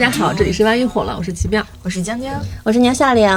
[0.00, 3.28] 家好，这里是万一火了，我是奇妙，我是江江，我是牛夏玲，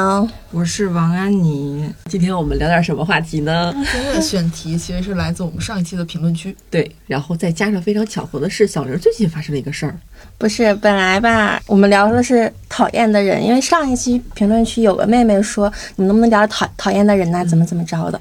[0.49, 1.93] 我是王安妮。
[2.05, 3.69] 今天我们聊点什么话题呢？
[3.91, 6.55] 今天的选题其实是来自我们上一期的评论区。
[6.71, 9.99] 对，然后再加上非常巧合的是，小玲最近发生了一个事儿。
[10.37, 17.43] 不是，本来吧，我们聊的是讨厌的人，因为上一期评论区有个妹妹说，你们能不能聊讨讨厌的人呢？
[17.45, 18.17] 怎么怎么着的？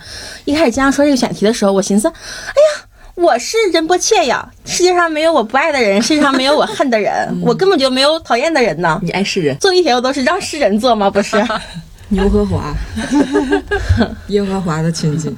[0.47, 2.89] 一开始江江说这个选题的时候，我寻思，哎呀。
[3.15, 8.99] 我是仁波切呀，世界上没有我不爱的人，世界上没有我恨的人， 我根本就没有讨厌的人呢。
[9.03, 11.11] 你爱世人，坐地铁我都是让世人坐吗？
[11.11, 11.37] 不是，
[12.09, 12.75] 牛和华，
[14.29, 15.35] 耶和华的亲戚，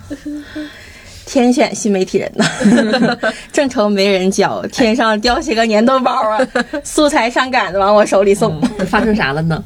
[1.27, 3.19] 天选新媒体人呢，
[3.52, 6.38] 正愁没人教，天上掉下个粘豆包啊，
[6.84, 9.62] 素材上赶着往我手里送，发生啥了呢？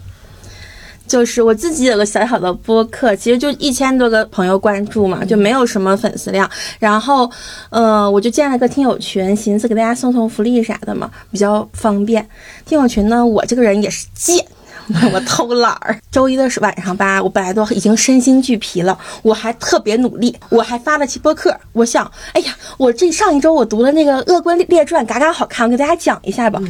[1.08, 6.48] 就是我自己有个小小的播客，其实就一千多个朋友关注嘛，就没有什么粉丝量。
[6.78, 7.28] 然后，
[7.70, 12.28] 呃，我就建了个听友群，寻思给大家送送福利啥的嘛，比较方便。
[12.66, 14.44] 听友群呢，我这个人也是贱，
[15.12, 15.98] 我偷懒儿。
[16.12, 21.56] 周一的晚上吧，我本来都已经身心俱疲了，我还特别努力，我还发了期播客。
[21.72, 26.60] 我想，哎呀，我这上一周我读的那个《恶棍列传》嘎嘎好看，我给大家讲一下吧。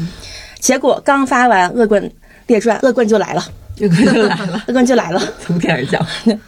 [0.61, 2.11] 结果刚发完《恶棍
[2.47, 3.45] 列传》，恶棍就来了。
[3.81, 6.05] 恶棍就来了，恶棍就来了， 从天而降。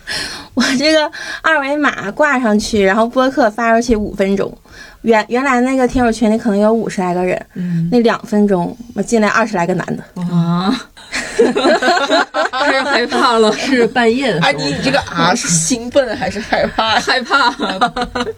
[0.55, 1.11] 我这个
[1.43, 4.53] 二维码挂上去，然后播客发出去五分钟，
[5.03, 10.03] 原原来那个听友群里可能有五十来个人，嗯，那两分钟我进来二十来个男的
[10.35, 10.75] 啊，
[12.51, 14.41] 开始害怕了，是半夜的。
[14.41, 16.99] 哎，你你这个啊是兴奋还是害怕？
[17.01, 17.51] 害怕。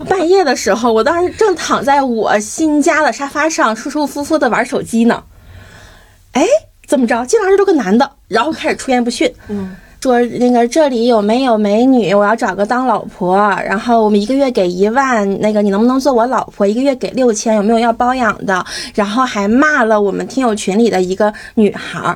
[0.07, 5.25] 半夜的时候，我当时正躺在我新家的沙发上，舒舒服服的玩手机呢，
[6.33, 6.47] 哎。
[6.93, 7.25] 怎么着？
[7.25, 12.13] 进来这都个男的，然后开始出言不逊，嗯，说那个这里有没有美女？
[12.13, 13.35] 我要找个当老婆，
[13.65, 16.67] 然后我们一个月给一万，那个你能不能做我老婆？
[16.67, 18.63] 一个月给六千，有没有要包养的？
[18.95, 22.15] 然后还骂了我们听友群里的一个女孩，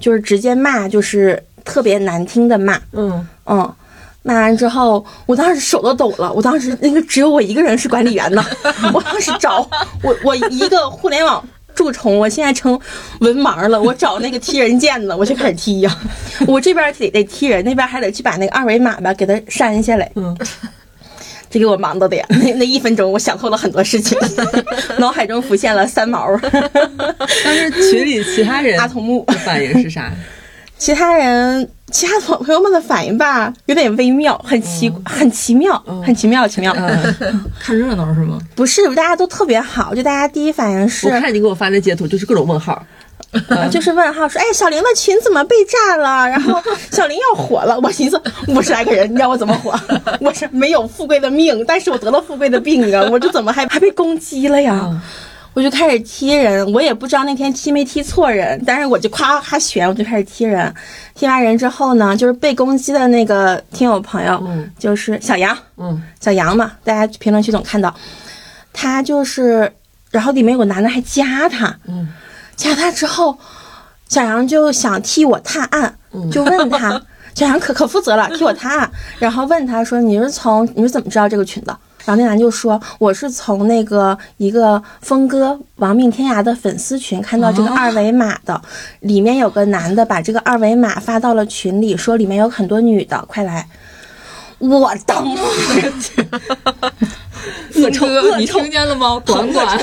[0.00, 3.72] 就是直接骂，就是特别难听的骂，嗯嗯，
[4.24, 8.44] 骂完之后，我当时手都抖了，我当时那个只有我一个人是管理员呢，
[8.92, 9.58] 我当时找
[10.02, 11.40] 我我一个互联网。
[11.76, 12.78] 蛀虫，我现在成
[13.20, 13.80] 文盲了。
[13.80, 15.98] 我找那个踢人键子，我就开始踢呀。
[16.48, 20.10] 我这边得得踢人，那边还得去把那个二维码吧给它删下来。
[20.16, 20.36] 嗯，
[21.50, 22.26] 这给我忙的的呀。
[22.30, 24.18] 那那一分钟，我想透了很多事情，
[24.98, 26.26] 脑海中浮现了三毛。
[27.44, 30.10] 但是群里其他人阿童木反应是啥？
[30.78, 31.68] 其他人。
[31.92, 36.74] 其他朋朋友们的反应吧，有点微妙，很奇，很奇妙，很奇妙，奇妙。
[37.60, 38.38] 看热闹是吗？
[38.54, 42.84] 不是，大家都特别好，就大家第一反应是，我看你给我发的截图就是各种问号，
[43.70, 46.28] 就是问号说，哎，小玲的群怎么被炸了？
[46.28, 46.60] 然后
[46.90, 49.72] 小玲要火了，我寻思五十来个人，你让我怎么火？
[50.20, 54.90] 我是没有富贵的命，但是我得了富贵的病啊，我这怎么还还被攻击了呀？
[55.56, 60.70] 我就开始踢人，我也不知道那天踢没踢错人，但是我就夸夸选，我就开始踢人。
[61.14, 64.38] 踢完人之后呢，就是被攻击的那个听友朋友，
[64.78, 67.94] 就是小杨，嗯，小杨嘛，大家评论区总看到，
[68.70, 69.72] 他就是，
[70.10, 72.06] 然后里面有个男的还加他，嗯，
[72.54, 73.38] 加他之后，
[74.10, 75.98] 小杨就想替我探案，
[76.30, 77.00] 就问他，
[77.34, 81.74] 小杨可可负责了，替我探案，然后问他说你是从你是怎么知道这个群的？
[82.06, 88.62] 然后那男就说：“我是从那个一个峰哥亡命天涯的粉丝群看到这个二维码的，
[89.00, 93.66] 里面有个男的把这个二维码发到了群里，说里面有很多女的，快来！
[94.58, 95.92] 我当时，
[97.74, 98.06] 恶臭，
[98.38, 99.20] 你听见了吗？
[99.26, 99.66] 管管。”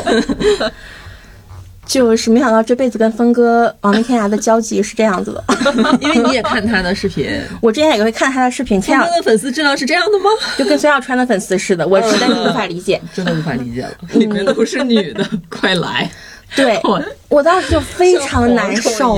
[1.85, 5.43] 就是没想到这辈子跟峰哥亡命天涯的交集是这样子的，
[6.01, 7.29] 因为你也看他的视频，
[7.61, 8.81] 我之前也会看他的视频。
[8.81, 10.29] 峰哥的粉丝质量是这样的吗？
[10.57, 13.91] 就跟孙耀川的粉丝似的，我实在是无法理解，真的无法理解了。
[14.13, 16.09] 你们都是女的， 快来！
[16.55, 16.79] 对，
[17.29, 19.17] 我当时就非常难受，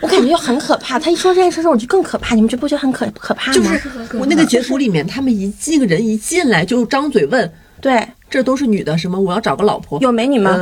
[0.00, 0.96] 我感觉就很可怕。
[0.98, 2.36] 他一说这件事时候，我就更可怕。
[2.36, 3.54] 你们就不觉得很可可怕吗？
[3.54, 8.06] 就是我那个截图里面，他们一这个人一进来就张嘴问，对。
[8.30, 9.18] 这都是女的，什么？
[9.18, 10.54] 我要找个老婆，有美女吗？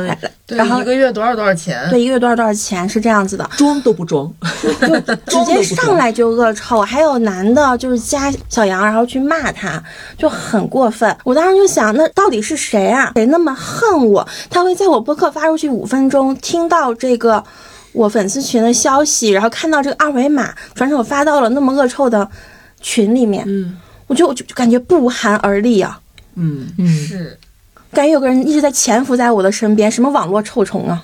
[0.47, 1.85] 然后一个月多少多少钱？
[1.89, 4.33] 对，一个月多少多少钱是这样子的，装都不装，
[5.27, 6.79] 就 直接上来就恶臭。
[6.79, 9.83] 还有男的，就是加小杨，然后去骂他，
[10.17, 11.13] 就很过分。
[11.25, 13.11] 我当时就想，那到底是谁啊？
[13.15, 14.25] 谁那么恨我？
[14.49, 17.43] 他会在我播客发出去五分钟，听到这个
[17.91, 22.29] 我粉丝群的消息，然后看到这个二维码转手发到了那么恶臭的
[22.79, 23.43] 群里面。
[23.45, 23.75] 嗯，
[24.07, 25.99] 我就我就感觉不寒而栗啊。
[26.37, 27.37] 嗯嗯是。
[27.91, 31.03] 感觉有个人一直在潜伏在我的身边，什么网络臭虫啊！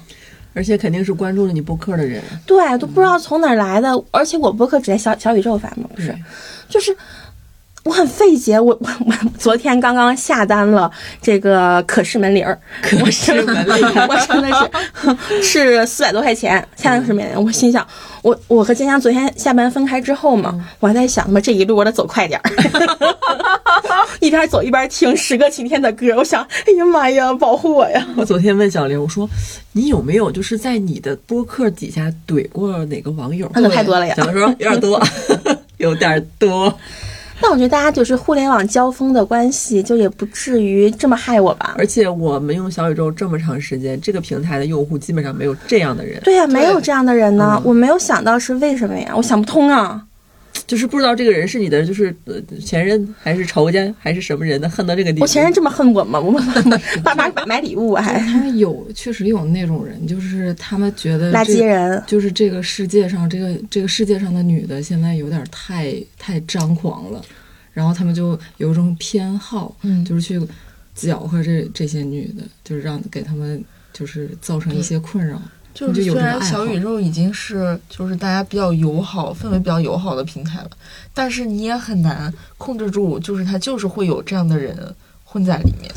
[0.53, 3.89] 而且肯定是关注了你播客的人，对，都不知道从哪来的。
[4.11, 6.15] 而且我播客只在小小宇宙发嘛，不是？
[6.69, 6.95] 就是
[7.83, 10.89] 我很费解，我我我昨天刚刚下单了
[11.21, 14.49] 这个可视门铃儿，可视门铃，我真的
[15.41, 17.85] 是是四百多块钱下单可视门铃，我心想，
[18.21, 22.51] 我我和金江昨天下班分开之后嘛，我还在想，他妈这一路我得走快点儿，
[24.21, 28.07] 一边走一边听十个晴天的歌，我想，哎呀妈呀，保护我呀！
[28.15, 29.29] 我昨天问小玲，我说
[29.73, 33.51] 你有没有就是在你的播客底下怼过哪个网友？
[33.55, 35.03] 那太多了呀小玲说有点多，
[35.77, 36.73] 有点多。
[37.43, 41.75] 但我觉得大家就是互联网交锋的关系，就也不至于这么害我吧。
[41.77, 50.01] 而且我们用小宇宙这么长时间，这个平台的用户基本上没有这样的人，对呀、没有这样的人呢，我没有想到是为什么呀，我想不通啊。
[50.65, 55.23] 就是不知道这个人是你的就是呃前任还是仇家还是什么人的，恨到这个地步。
[55.23, 56.19] 我前任这么恨我吗？
[56.19, 56.31] 我
[57.03, 62.01] 爸妈买礼物还他们有确实有那种人，就是他们觉得垃这圾人。
[62.07, 67.21] 就是这个世界上，这个这个世界上的女的现在有点太太张狂了，
[67.73, 70.39] 然后他们就有一种偏好，嗯就是去
[70.95, 75.41] 搅和这这些女的，就是让给他们就是造成一些困扰。
[75.73, 80.69] 就是虽然小宇宙已经是就是大家比较友好、氛围比较友好的平台了，
[81.13, 84.77] 但是你也很难控制住，就是它就是会有这样的人
[85.23, 85.91] 混在里面。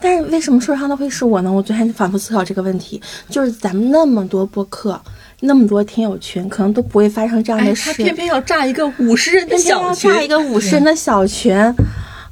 [0.00, 1.50] 但是为什么受伤的会是我呢？
[1.50, 3.00] 我昨天反复思考这个问题，
[3.30, 5.00] 就是咱们那么多播客，
[5.40, 7.90] 那么多听友群，可能都不会发生这样哎，的事。
[7.90, 11.56] 他偏偏要炸一个五十人的偏偏要小群，炸一个五十人的小群，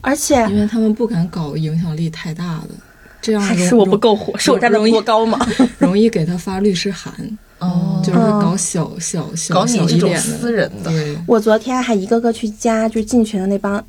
[0.03, 2.75] 而且因为他们不敢搞影响力太大的，
[3.23, 5.39] 这样还是我不够火，是我站的不够高吗？
[5.79, 7.15] 容易给他发律师函，
[7.61, 8.03] 哦。
[8.05, 13.83] 就是搞小小小搞你小这种一点的，私人的，对，我昨天还一个个去加，就进群的那帮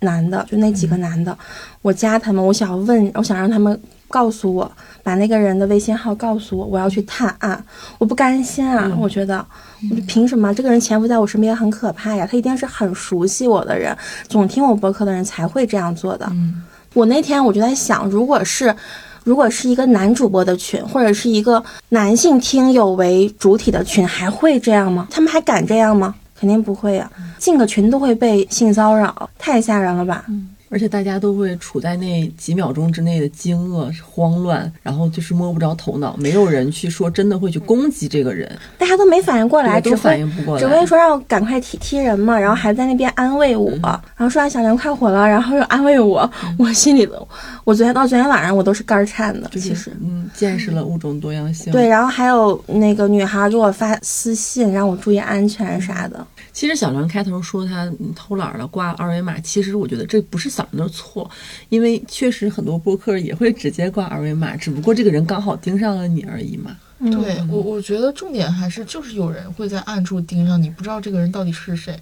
[0.00, 1.36] 男的，就那几个男的，
[1.82, 4.70] 我加他们，我想问，我想让他们告诉我，
[5.02, 7.60] 把那个人的微信号告诉我，我要去探案，
[7.98, 9.44] 我不甘心啊，我觉得，
[9.90, 10.54] 我凭什么？
[10.54, 12.24] 这个人潜伏在我身边很可怕呀？
[12.30, 13.96] 他一定是很熟悉我的人，
[14.28, 16.24] 总听我博客的人才会这样做的。
[16.30, 16.62] 嗯，
[16.96, 18.74] 我那天我就在想，如果是。
[19.22, 25.08] 如果是一个男主播的群，或者是一个男性听友为主体的群，还会这样吗？
[25.10, 26.14] 他们还敢这样吗？
[26.38, 30.24] 肯定不会呀、进个群都会被性骚扰，太吓人了吧？
[30.68, 43.70] 而且大家都会处在那几秒钟之内的惊愕、慌乱，然后就是摸不着头脑，没有人去说真的会去攻击这个人，大家都没反应过来，都反应不过来，只会说让我赶快踢踢人嘛，然后还在那边安慰我，
[44.16, 46.28] 然后说小梁快火了，然后又安慰我，
[46.58, 47.20] 我心里的，
[47.64, 49.92] 我昨天到昨天晚上我都是肝儿颤的，就是其实。
[50.00, 51.72] 嗯，见识了物种多样性。
[51.72, 56.26] 对，，然后还有那个女孩给我发私信，让我注意安全啥的。
[56.56, 61.30] 其实小梁开头说他嗯偷懒了挂二维码，其实我觉得这不是小梁的错，
[61.68, 66.74] 因为确实很多播客也会直接挂二维码，只不过这个人刚好盯上了你而已嘛。
[66.98, 71.94] 对我，我觉得重点还是就是有人会在暗处盯上你，不知道这个人到底是谁。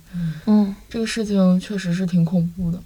[0.47, 2.79] 嗯，这个事情确实是挺恐怖的。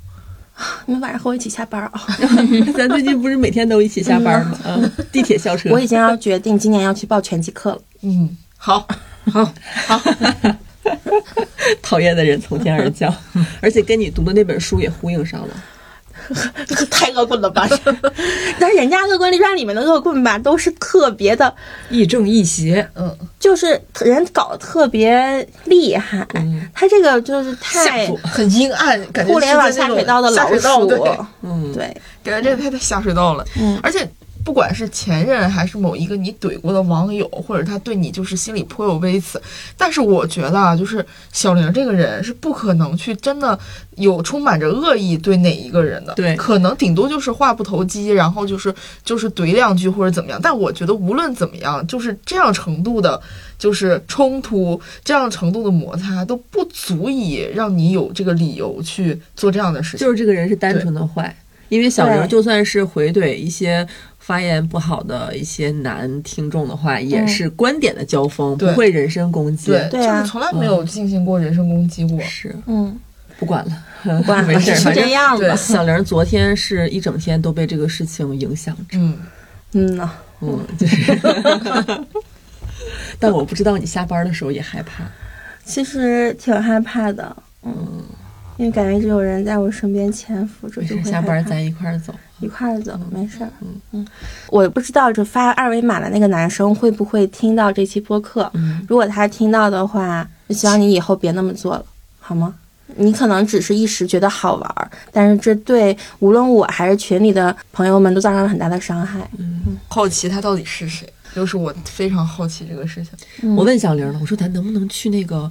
[0.86, 2.00] 你们晚上和我一起下班啊？
[2.74, 4.58] 咱最近不是每天都一起下班吗？
[4.64, 5.68] 嗯， 地铁校车。
[5.70, 7.80] 我已经要决定今年要去报拳击课了。
[8.00, 8.88] 嗯，好
[9.30, 9.44] 好，
[9.86, 10.00] 好，
[11.82, 13.14] 讨厌的人从天而降，
[13.60, 15.54] 而且跟你读的那本书也呼应上了。
[16.90, 17.66] 太恶棍了吧！
[18.60, 21.54] 但是人家恶棍列传里面的恶棍吧，都是特别的，
[21.88, 26.26] 亦正亦邪，嗯，就是人搞得特别厉害。
[26.74, 31.00] 他这个就是太很阴暗，感觉互联网下水道的老鼠，
[31.42, 31.84] 嗯，对，
[32.22, 33.42] 感觉这个太太下水道了。
[33.58, 34.06] 嗯而且
[34.44, 39.40] 不管是前任还是某一个你怼过的网友，或者他对你就是心里颇有微词，
[39.76, 43.58] 但是我觉得啊，就是小玲这个人是不可能去真的
[43.96, 50.40] 有充满着恶意对哪一个人的，对可能顶多就是话不投机，然后就是就是怼两句或者怎么样。
[50.42, 53.20] 但我觉得无论怎么样，就是这样程度的，
[53.58, 60.06] 就是冲突，这样程度的摩擦都不足以让你有这个理由去做这样的事情。
[60.06, 61.34] 就是这个人是单纯的坏，
[61.68, 63.86] 因为小玲就算是回怼一些
[64.28, 69.70] 发言不好的一些男听众的话，也是观点的交锋，不会人身攻击。
[69.70, 70.20] 对，对啊。
[70.20, 72.20] 就是从来没有进行过人身攻击过。
[72.20, 72.54] 是。
[72.66, 72.94] 嗯，
[73.38, 73.64] 不管
[74.04, 75.56] 了，不管 没事儿，了是这样吧。
[75.56, 79.16] 小玲昨天是一整天都被这个事情影响着，嗯，
[79.72, 80.10] 嗯呐，
[80.42, 81.18] 嗯，就是。
[83.18, 85.04] 但我不知道你下班的时候也害怕，
[85.64, 88.04] 其实挺害怕的，嗯，
[88.58, 91.12] 因为感觉一直有人在我身边潜伏着，没事，就会害怕。
[91.12, 92.14] 下班咱一块儿走。
[92.40, 93.50] 一块儿走，没事儿。
[93.60, 94.06] 嗯嗯，
[94.50, 98.50] 我不知道这发二维码的那个男生会不会听到这期播客。
[98.54, 101.84] 嗯，如果他听到的话，就希望你以后别那么做了，
[102.20, 102.54] 好吗？
[102.96, 109.28] 你可能只是一时觉得好玩儿，但是这对无论我还是群里的朋友们都造成了很大的伤害。
[109.38, 113.12] 嗯好奇他到底是谁，就是我非常好奇这个事情。
[113.42, 115.50] 嗯我问小玲了，我说咱能不能去那个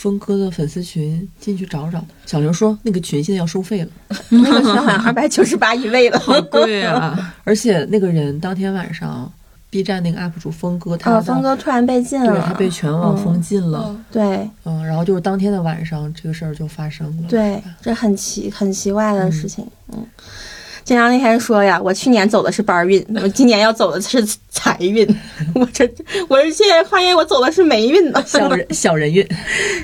[0.00, 2.02] 峰哥的粉丝群进去找找。
[2.24, 3.90] 小刘说那个群现在要收费了，
[4.30, 6.18] 那个群好像二百九十八一位了。
[6.24, 7.34] 好贵啊！
[7.44, 9.30] 而且那个人当天晚上
[9.68, 13.84] ，B 站那个 UP 主峰哥，他峰哥突然被禁了，对他被全网封禁了。
[13.88, 17.28] 嗯对嗯，然后就是当天的晚上，这个事儿就发生了。
[17.28, 19.66] 对，这很奇很奇怪的事情。
[19.92, 20.02] 嗯，
[20.84, 25.06] 经常那天说呀，我去年走的是班运，我今年要走的是财运。
[25.54, 25.88] 我这
[26.28, 29.26] 我是现在发现我走的是霉运呢，小人 小人运，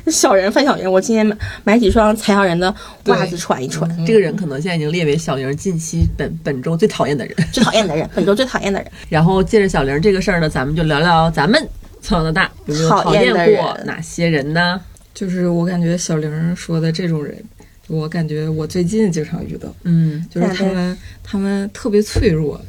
[0.06, 0.90] 小人犯小人。
[0.90, 2.74] 我今年买买几双踩小人的
[3.06, 3.88] 袜子穿一穿。
[4.04, 7.34] 这个人可能现在已经列为小玲近期本本周最讨厌的人。
[7.52, 8.90] 最讨厌的人，本周最讨厌的人。
[9.08, 11.60] 然后借着小玲这个事儿呢，咱们就聊聊咱们
[12.00, 14.80] 从小到大有没有讨讨厌过哪些人呢？
[15.14, 17.42] 就是我感觉小玲说的这种人，
[17.88, 22.60] 我感觉我最近经常遇到，嗯，就是他们他们特别脆弱。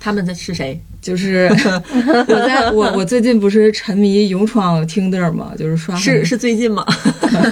[0.00, 0.80] 他们的是谁？
[1.00, 1.48] 就是
[2.28, 6.86] 我在我我最近不是沉迷勇闯 Tinder 嘛，就是刷是是最近吗？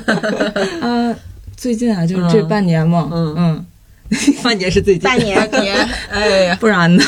[0.80, 1.12] 啊，
[1.56, 3.34] 最近啊，就是这半年嘛，嗯。
[3.36, 3.66] 嗯，
[4.44, 5.50] 半年是最近，半年。
[5.50, 5.76] 年，
[6.08, 7.02] 哎呀，不然呢？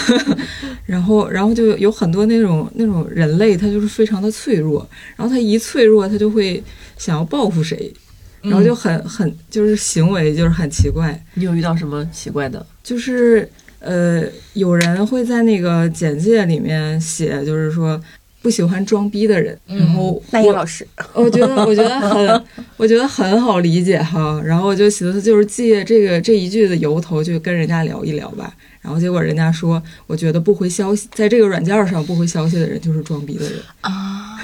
[0.84, 6.60] 然后，然后就有很多那种那种人类，他就是非常的脆弱，然后他一脆弱，他就会
[6.96, 7.92] 想要报复谁，
[8.42, 12.64] 然后就很很就是行为就是很奇怪，你有遇到什么奇怪的？
[12.82, 13.48] 就是
[13.80, 18.00] 呃，有人会在那个简介里面写，就是说
[18.40, 22.44] 不喜欢装逼的人，然后 我那英老师，我觉得我觉得很
[22.76, 33.58] 我觉得很好理解哈，然后我就寻思就是借这个这一句的由头就跟人家聊一聊吧，然后结果人家说，我觉得不回消息，在这个软件上不回消息的人就是装逼的人。
[33.82, 34.38] 啊，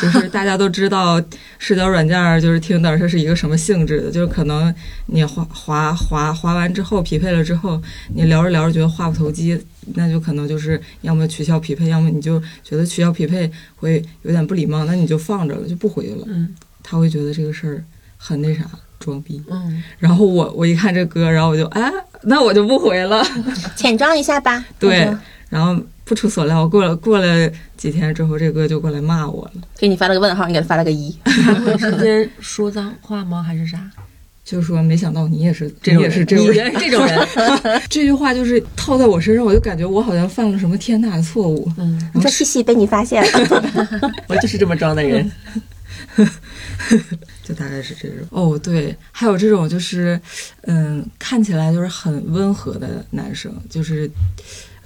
[0.00, 1.22] 就是大家都知道
[1.58, 4.74] 社交软件就是听的它是一个什么性质的，就是可能
[5.06, 7.80] 你滑滑滑滑完之后匹配了之后，
[8.14, 9.58] 你聊着聊着觉得话不投机，
[9.94, 16.24] 那就可能就是要么取消匹配，要么你就觉得取消匹配会有点不礼貌，那你就放着了就不回了。
[16.26, 16.54] 嗯
[16.86, 17.82] 他会觉得这个事儿
[18.18, 18.62] 很那啥，
[19.00, 19.42] 装逼。
[19.48, 21.90] 嗯，然后我我一看这歌，然后我就哎，
[22.24, 23.24] 那我就不回了。
[23.74, 24.62] 浅装一下吧。
[24.78, 25.10] 对，
[25.48, 31.14] 然后不出所料，过了过了几天之后，这哥就过来骂我了，给你发了个问号，你给他发了个一。
[31.24, 33.42] 他会直接说脏话吗？
[33.42, 33.90] 还是啥？
[34.44, 36.74] 就说没想到你也是，这种人你也是这种人。
[36.78, 37.26] 这种人。
[37.88, 41.66] 这句话就是套在我身上，我就感觉我好像犯了什么天大的错误。
[41.78, 45.32] 嗯，你说西西被你发现了， 我就是这么装的人。
[47.42, 48.18] 就大概是这种。
[48.30, 50.20] 哦，对，还有这种就是，
[50.62, 54.08] 嗯，看起来就是很温和的男生，就是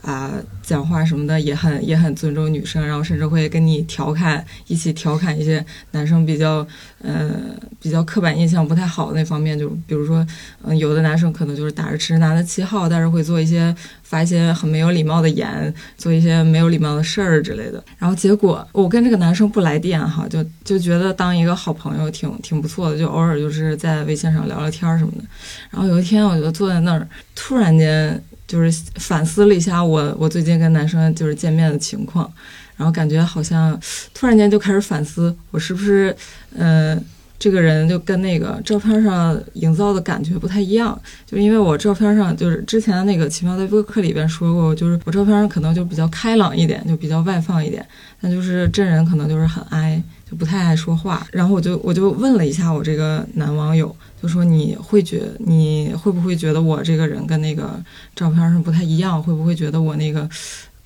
[0.08, 6.66] 啊、讲话什么的也很也很尊重女生，然后甚至会跟你调侃，一起调侃一些男生比较，
[7.02, 7.30] 呃，
[7.78, 10.26] 比较刻板印象不太好的那方面，就比如说，
[10.64, 17.84] 嗯、有的男生可能就是打着直男的旗号，但是会做一些发一些很没有礼貌的言，做一些没有礼貌的事儿之类的。
[17.98, 25.24] 然后结果我跟这个男生不来电哈，就就觉得当一个好朋友挺挺不错的，就偶尔就是在微信上聊聊天什么的。
[25.70, 32.28] 然后有一天我就坐在那儿，突然间就是反思了一下我我最近跟男生就是见面的情况，
[32.76, 33.80] 然后感觉好像
[34.12, 36.16] 突然间就开始反思，我是不是
[36.56, 37.00] 呃。
[37.40, 47.86] 这个人就跟那个照片上营造的感觉不太一样，就是因为我照片上就是之前的那个奇妙的播客里边说过，就是我照片上可能就比较开朗一点，就比较外放一点，
[48.20, 51.26] 但就是真人可能就是很哀，就不太爱说话。
[51.32, 57.82] 然后我就我就问了一下我这个男网友，就说你会觉你会不会觉得我这个人跟那个
[58.14, 59.22] 照片上不太一样？
[59.22, 60.28] 会不会觉得我那个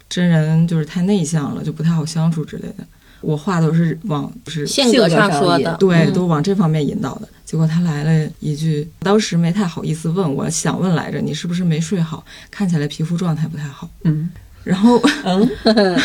[0.09, 2.85] 真人就是太内向了，就不太好相处之类的？
[3.21, 7.29] 我话都是往就是性格上说的，对，嗯都往这方面引导的。
[7.45, 12.25] 结果他来了一句，当时没太好意思问，我想问来着，你是不是没睡好？
[12.51, 13.89] 看起来皮肤状态不太好。
[14.05, 14.29] 嗯
[14.65, 15.49] 然后嗯，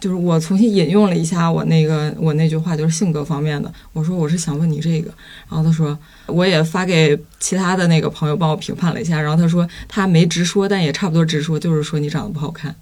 [0.00, 3.72] 就是我重新引用了一下我那个我那句话，就是性格方面的。
[3.92, 5.10] 我说我是想问你这个，
[5.48, 12.74] 然后他说我也发给其他的那个朋友帮我评判了一下，然后他说他没直说，但也差不多直说，就是说你长得不好看。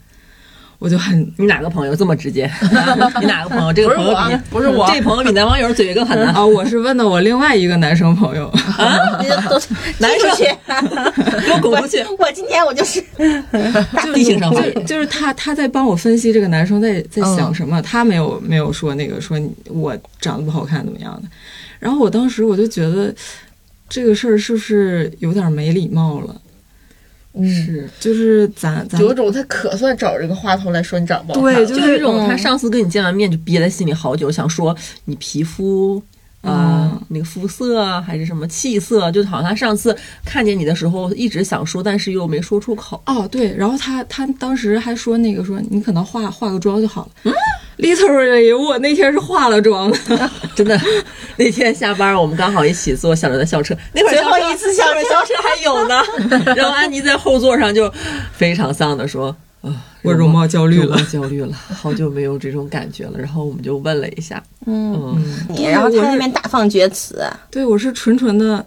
[0.78, 2.50] 我就很你哪个朋友这么直接？
[3.20, 3.72] 你哪个朋友？
[3.72, 6.26] 这个朋友比不是我这朋友比男网友嘴更狠呢。
[6.32, 8.50] 啊， 我是问的我另外一个男生朋友，
[9.20, 9.60] 你就都
[9.98, 10.44] 男生 出去。
[11.46, 12.04] 给我滚出去！
[12.18, 13.02] 我今天我就是
[14.14, 14.52] 地性上
[14.84, 21.28] 就是他他在帮我分析这个男生在在想什么，他没有没有说那个说我长得不好看怎么样的，
[21.78, 23.14] 然后我当时我就觉得
[23.88, 26.36] 这个事儿是不是有点没礼貌了？
[27.38, 36.02] 嗯，是，就是咱咱有种他可算找这个话头来说你长不好看对就就是是这种，嗯他上次跟你见完面就憋在心里好久，想说你皮肤。
[36.42, 37.02] 啊、嗯。
[37.08, 43.02] 那个肤色啊，还是什么气色，就好像他上次看见你的时候一直想说，但是又没说出口。
[43.06, 47.32] 哦对，然后他他当时还说那个说你可能化化个妆就好了，
[47.78, 50.30] literally，我那天是化了妆的。
[50.54, 50.80] 真的，
[51.36, 56.02] 那天下班我们刚好一起坐小刘的校车，那会儿最后一次校车校车还有呢。
[56.56, 57.92] 然后安妮在后座上就
[58.32, 68.64] 非常丧的说：“啊，我容貌焦虑了容貌焦虑了，好久没有这种感觉了。”然后我们就问了一下，嗯，嗯，你然后他那边大放厥词，对我是纯纯的。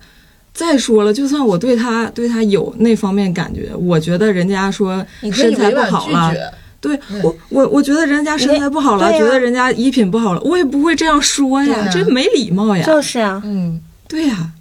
[0.51, 6.41] 再说了，就算我对他对他有那方面感觉，我觉得人家说你身材不好了，绝。
[6.81, 12.86] 对我我我觉得人家身材不好了，觉得人家衣品不好了，我也不会这样说呀，这没礼貌呀。
[12.86, 14.51] 就是啊，嗯，对呀，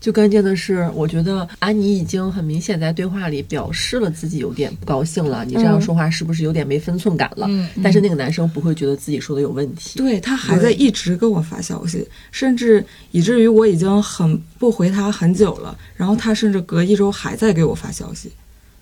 [0.00, 5.44] 最关键的是，我觉得安妮已经很明显在对话里表示了自己有点不高兴了。
[5.46, 7.46] 你这样说话是不是有点没分寸感了？
[7.48, 9.98] 嗯但是那个男生不会觉得自己说的有问题。
[9.98, 18.30] 对他还在一直跟我发消息，甚至以至于我已经很不回他很久了，然后他甚至隔一周还在给我发消息，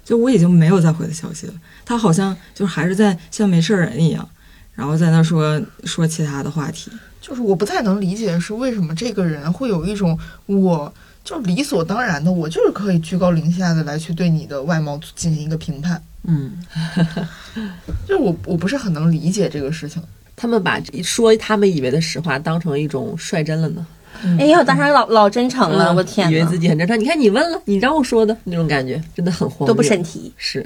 [0.05, 1.55] 就我已经没有再回他消息了，
[1.85, 4.29] 他好像就还是在像没事儿人一样，
[4.75, 6.91] 然后在那说说其他的话题。
[7.21, 10.93] 就是我不太能理解是为什么这个人会有一种我
[11.23, 16.53] 就理所当然的，我就是可以居高临下的来去对你的外貌进行一个评判，嗯，
[18.09, 20.03] 就是我我不是很能理解这个事情。
[20.35, 23.87] 他们把说他们以为的实话当成一种率真了呢。
[24.39, 26.99] 哎呀，我当时老老真诚了，嗯我天以为，自己很真诚。
[26.99, 30.33] 你看，你问了，你让我说的那种感觉，真的很荒谬，都不审题。
[30.37, 30.65] 是，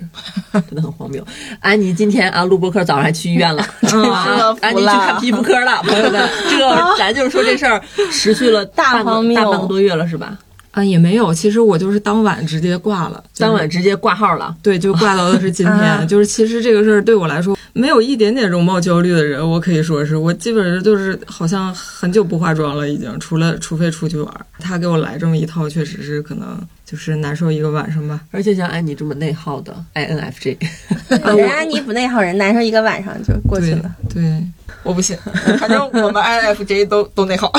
[0.52, 1.24] 真的很荒谬。
[1.60, 3.64] 安妮今天啊，录播课早上还去医院了，
[4.60, 10.36] 安妮去看皮肤科了，朋友们， 这咱就是说这事儿持续了大半个大半个多月了，是吧？
[10.76, 14.54] 啊，也没有，其实我就是当晚直接挂了，就是当晚直接挂号了。
[14.62, 15.74] 对，就挂到的是今天。
[15.74, 24.44] 啊就是其实这个事儿对我来说，没有一点点容貌焦虑的人，我可以说是我基本上就是好像很久不化妆了，已经，除了除非出去玩儿。
[24.58, 28.20] 他给我来这么一套，确实是可能就是难受一个晚上吧。
[28.30, 30.56] 而且像安妮这么内耗的 INFJ，
[31.36, 33.94] 人安妮不内耗，人难受一个晚上就过去了。
[34.08, 34.42] 对，
[34.82, 35.16] 我不信，
[35.58, 37.52] 反正我们 INFJ 都都内耗。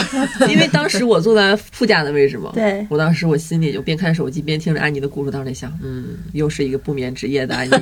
[0.47, 7.73] 因为当时我坐在副驾的位置嘛，对我当时我心里就边看手机边听着安妮的故事，当时在想，嗯，又是一个不眠之夜的安妮。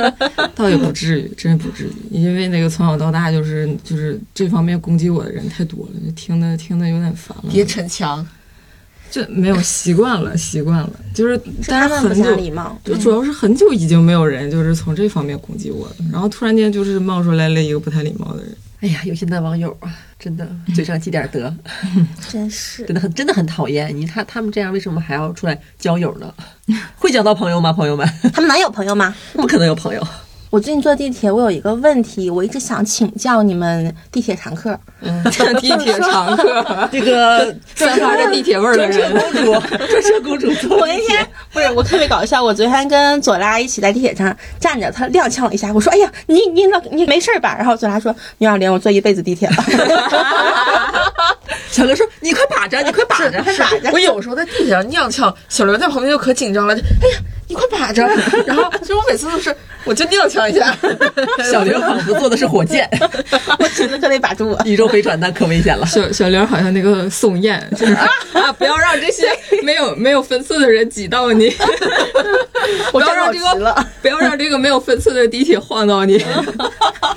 [0.56, 7.44] 倒也不至于，真不至于，因为那个从小到大就是就是这方面攻击我的人太多了，就听的听的有点烦了。
[7.50, 8.26] 别逞强，
[9.10, 18.56] 这没有习惯了，习惯了，就是是但是很久礼貌，就主要是很久已经没有人就是从这方面攻击我了，然后突然间就是冒出来了一个不太礼貌的人。
[18.80, 21.54] 哎呀，有些男网友啊，真的嘴上积点德，
[22.30, 23.94] 真是真的很真的很讨厌。
[23.94, 26.32] 你看他们这样，为什么还要出来交友呢？
[26.96, 27.72] 会交到朋友吗？
[27.72, 29.14] 朋友们，他们能有朋友吗？
[29.34, 30.06] 不可能有朋友。
[30.50, 34.76] 我最近坐地铁，我有一个问题，我一直想请教你们地铁常客。
[35.00, 35.22] 嗯
[35.60, 39.52] 地铁 常客， 这个散发着地铁味儿的专车人，公主，
[39.86, 49.54] 专车公主我那天不是我特别搞笑，我昨天跟左拉一起在地铁上站着，他踉跄了一下，我说：“哎呀，你你老你没事吧？”然后左拉说：“牛小玲，我坐一辈子地铁了。
[51.70, 57.18] 小刘说：“你快把着，你快把着，快把着我有时候在地铁上踉跄，小刘在旁边就可紧张了，就哎呀，
[57.50, 58.06] 你快把着。
[58.46, 60.72] 然后其实我每次都是，我就踉跄一下。
[61.50, 62.88] 小玲仿佛坐的是火箭，
[63.58, 64.58] 我真的可得把住我。
[64.64, 65.84] 宇宙飞船，那可危险了。
[65.84, 69.28] 小小玲好像那个宋焰，就是啊，不要让这些
[69.64, 71.52] 没有没有分寸的人挤到你，
[72.92, 76.24] 不要让这个，不要让这个没有分寸的地铁晃到你。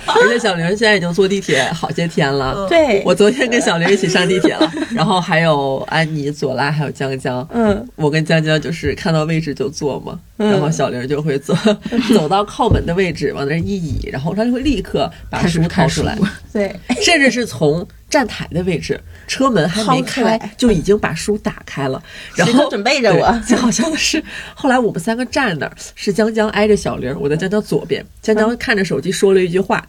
[0.06, 2.68] 而且小玲现在已经坐地铁好些天了。
[2.68, 7.48] 对，我昨天跟小玲一起上地铁了，然后还有安妮、左拉，还有江江。
[7.54, 11.56] 嗯，我跟江江就是看到位置就坐嘛，嗯然后小玲就会走
[12.14, 16.18] 走到靠门的位置，往那儿一倚，然后她就会立刻把书掏出来，
[16.52, 22.02] 对， 甚至是从站台的位置，车门还没开就已经把书打开了，
[22.36, 23.32] 然后准备着我。
[23.32, 24.24] 对 最好笑的是，
[24.56, 29.86] 后来我们三个站那儿，是江江挨着小玲，我在江江左边，江江看着手机说了一句话。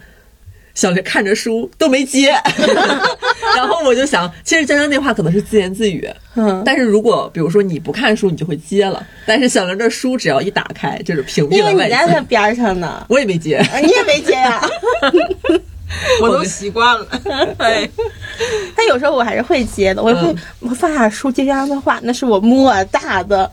[0.75, 2.35] 小玲看着书都没接，
[3.57, 9.07] 然后我就想，其实江江那话可能是自言自语，嗯，但是如果比如说你不看书，你就会接了。
[9.25, 11.79] 但是小玲这书只要一打开，就是屏蔽因为你。
[11.91, 14.61] 在他边儿上呢，我也没接，啊你也没接呀
[16.21, 17.07] 我都习惯了。
[17.59, 17.89] 哎，
[18.75, 23.49] 但有时候我还是会接的，我会、我放下书接江江的话，那是我莫大的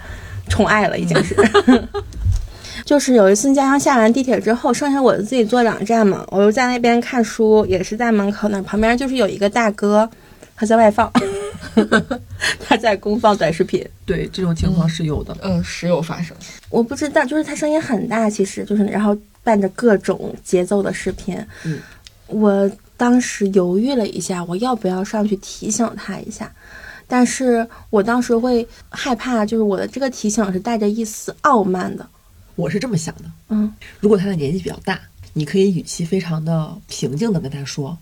[0.49, 1.35] 宠爱了，已经是。
[2.85, 10.09] 就是有一次家乡下完地铁之后，剩下我自己坐两站嘛，我又在那边看书，也是在门口那儿，旁边就是有一个大哥，
[10.55, 11.11] 他在外放，
[12.67, 13.85] 他在公放短视频。
[14.05, 15.35] 对这种情况是有的。
[15.41, 16.35] 嗯，时有发生。
[16.69, 21.37] 我不知道，就是他声音很大，其实就是然后伴着各种节奏的视频。
[21.63, 21.79] 嗯，
[22.27, 26.51] 我当时犹豫了一下，我要不要上去提醒他一下？
[27.07, 32.07] 但是我当时会害怕，就是我的这个提醒是带着一丝傲慢的。
[32.61, 35.01] 我是这么想的，嗯，如果他的年纪比较大，
[35.33, 37.97] 你可以语气非常的平静的跟他说，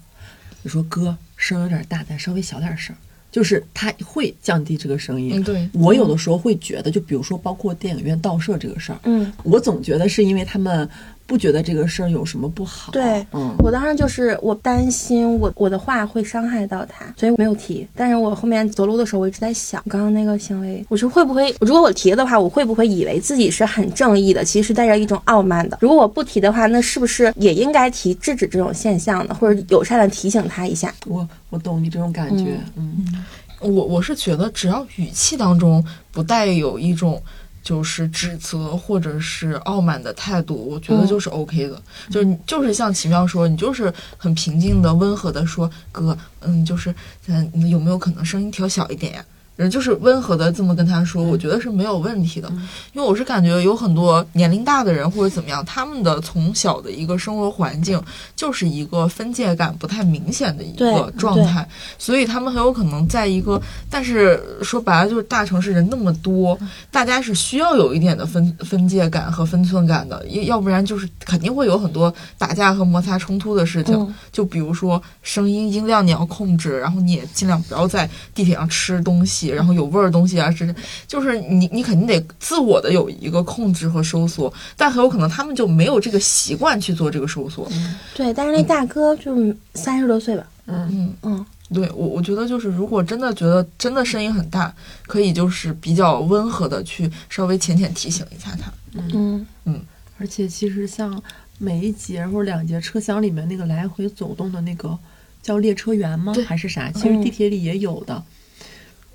[0.63, 2.93] 你说哥声有点大，咱稍微小点声，
[3.31, 5.39] 就是他会降低这个声音。
[5.39, 5.69] 嗯对。
[5.71, 10.89] 我有的时候会觉得，就比如说包括电影院盗摄这个事儿，嗯，我总觉得是因为他们
[11.29, 12.91] 不觉得这个事儿有什么不好。
[12.91, 17.87] 对嗯，我当时就是我担心我我的话会伤害到他，所以我没有提。
[17.95, 25.77] 但是我后面走路的时候，我一直在想刚刚那个行为，我说会不会，如果我提的话，我会不会以为自己是很正义的，其实是带着一种傲慢的？
[25.81, 29.35] 如果我不提的话，那是不是也应该提制止这种现象呢？
[29.35, 30.91] 或者友善的提醒他一下？
[31.05, 32.59] 我我懂你这种感觉。
[32.75, 33.23] 嗯
[33.61, 37.21] 我我是觉得，只要语气当中不带有一种
[37.61, 41.81] 就是指责或者是傲慢的态度，我觉得就是 OK 的。
[42.09, 46.93] 就是你就是像奇妙说，你就是很平静的、温和的说，哥，嗯，就是
[47.27, 49.25] 嗯你有没有可能声音调小一点呀？
[49.59, 52.47] 人就是温和的这么跟他说，我觉得是没有问题的，
[52.93, 58.01] 因为我是感觉有很多年龄大的人或者怎么样，他们的从小的一个生活环境
[58.37, 61.67] 就是一个分界感不太明显的一个状态，
[61.97, 66.57] 所以他们很有可能在一个，但是说白了就是大城市人那么多，
[66.89, 73.93] 大家是需要有一点的分分界感和分寸感的，要要不然就是肯定会有很多打架和摩擦冲突的事情。
[73.93, 74.15] 嗯。
[74.31, 80.73] 就比如说声音音量你要控制，然后你也尽量不要在地铁上吃东西，然后有味儿的东西啊，是
[81.07, 87.67] 就是你你肯定得自我的有一个控制和收缩，但很有可能他们就没有这个习惯去做这个收缩。
[88.15, 90.89] 对，但是那大哥就三十多岁吧，嗯。
[90.91, 94.73] 嗯嗯，对我，我觉得就是，如果真的觉得真的声音很大，
[95.05, 98.71] 可以就是比较温和的去稍微浅浅提醒一下他。
[98.93, 99.81] 嗯嗯
[100.17, 101.21] 而且其实像
[101.59, 104.97] 每一节或者两节车厢里面那个来回走动的那个
[105.43, 106.33] 叫列车员吗？
[106.45, 106.91] 还是啥？
[106.91, 108.21] 其实地铁里也有的，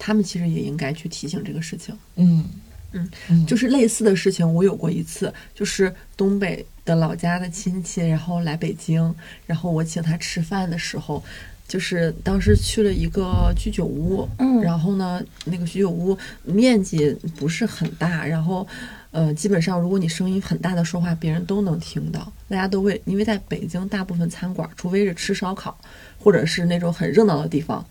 [0.04, 1.96] 他们其实也应该去提醒这个事情。
[2.16, 2.44] 嗯
[2.92, 9.14] 嗯嗯，就是类似的事情，我有过一次，就是东北的老家的亲戚，然后来北京，
[9.46, 11.24] 然后我请他吃饭的时候，
[11.66, 18.68] 就是当时去了一个居酒屋，嗯然后呢，那个居酒屋面积不是很大，然后。
[19.14, 25.78] 呃，基本上如果你声音很大的说话，别人都能听到，大家都会，因为在北京大部分餐馆，除非是吃烧烤，
[26.18, 27.86] 或者是那种很热闹的地方，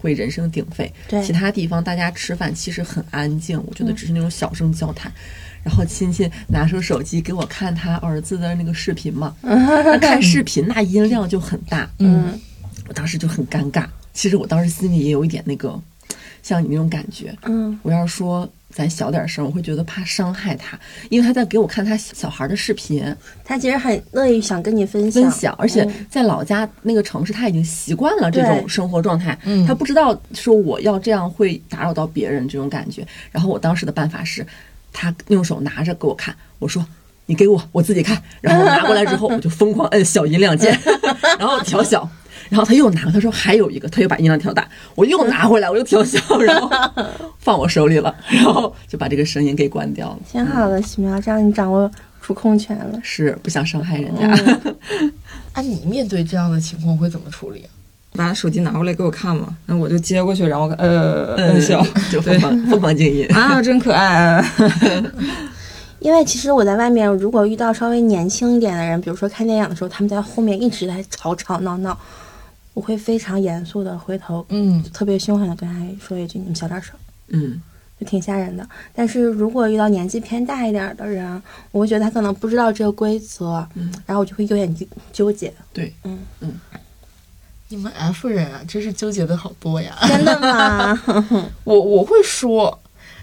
[0.00, 0.92] 会人声鼎沸。
[1.08, 5.12] 对其他地方大家吃饭其实很安静，我觉得只是那种小声交谈。
[5.64, 12.38] 然后亲戚拿出手机给我看他儿子的那个视频嘛， 那看视频 那音量就很大，嗯
[12.86, 13.84] 我当时就很尴尬。
[14.14, 15.78] 其实我当时心里也有一点那个，
[16.42, 17.36] 像你那种感觉。
[17.42, 20.78] 嗯我要是说咱小点声，我会觉得怕伤害他，
[21.10, 23.04] 因为他在给我看他小孩的视频
[23.44, 33.04] 他其实很乐意想跟你分享，分享，而且嗯在老家那个城市，他已经习惯了这种生活状态，嗯他不知道说我要这样会打扰到别人这种感觉。
[33.32, 34.46] 然后我当时的办法是，
[34.92, 36.86] 他用手拿着给我看，我说。
[37.30, 38.16] 你给我，我自己看。
[38.40, 40.74] 然后拿过来之后，我就疯狂摁小音量键，
[41.38, 42.08] 然后调小。
[42.48, 44.68] 然后他又拿过，他说还有一个，他又把音量调大。
[44.94, 46.70] 我又拿回来，我又调小，然后
[47.38, 50.18] 放我手里了，然后就把这个声音给关掉了。
[50.30, 52.98] 挺好的，奇妙，这样你掌握主控权了。
[53.02, 54.26] 是不想伤害人家。
[55.52, 57.70] 啊，你面对这样的情况会怎么处理啊？
[58.12, 63.26] 把手机拿过来给我看嘛，然后我就接过去，然后呃摁笑，就疯狂疯狂静音。
[63.36, 64.42] 啊，真可爱。
[66.00, 71.98] 因为其实我在外面，如果遇到稍微年轻一点的人，比如说看电影的时候，他们在后面一直在吵吵闹闹，
[72.78, 76.94] 我会非常严肃的回头，嗯特别凶狠的跟他说一句：“你们小点声。”
[77.26, 77.60] 嗯，
[77.98, 78.64] 就挺吓人的。
[78.94, 85.52] 但是如果遇到年纪偏大一点的人，我会觉得他可能不知道这个规则，嗯然后我就会有点纠纠结。
[85.72, 86.20] 对，嗯，
[87.66, 89.98] 你们 F 人啊，真是纠结的好多呀。
[90.06, 91.02] 真的吗？
[91.64, 92.80] 我我会说，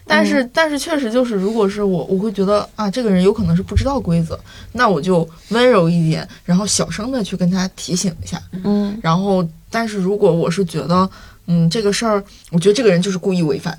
[0.07, 4.39] 但是、但是确实就是，如果是我，我会觉得啊，这个人有可能是不知道规则，
[4.73, 8.41] 那我就温柔一点，然后小声的去跟他提醒一下。
[8.63, 11.09] 嗯然后，但是如果我是觉得，
[11.47, 13.77] 嗯，这个事儿，我觉得这个人就是故意违反，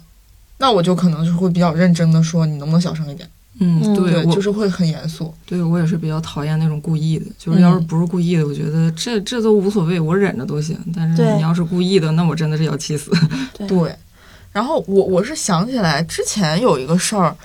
[0.59, 3.29] 那我就可能就会比较认真的说，你能不能小声一点？
[3.59, 5.33] 嗯，嗯对，我就是会很严肃。
[5.47, 10.77] 对我也是比较讨厌那种故意的，就是要是不是故意的，我觉得这这都无所谓，我忍着都行。
[10.95, 13.11] 但是你要是故意的，那我真的是要气死。
[13.55, 13.97] 对对，
[14.57, 17.37] 然后我我是想起来之前有一个事儿，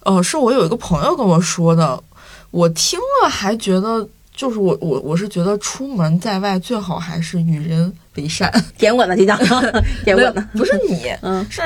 [0.00, 2.02] 呃，是我有一个朋友跟我说的，
[2.50, 8.50] 我听了还觉得，就是我我我是觉得出门在外最好还是与人为善。
[8.78, 9.38] 点我呢，局长，
[10.06, 10.48] 点我呢。
[10.54, 11.60] 不是你，嗯是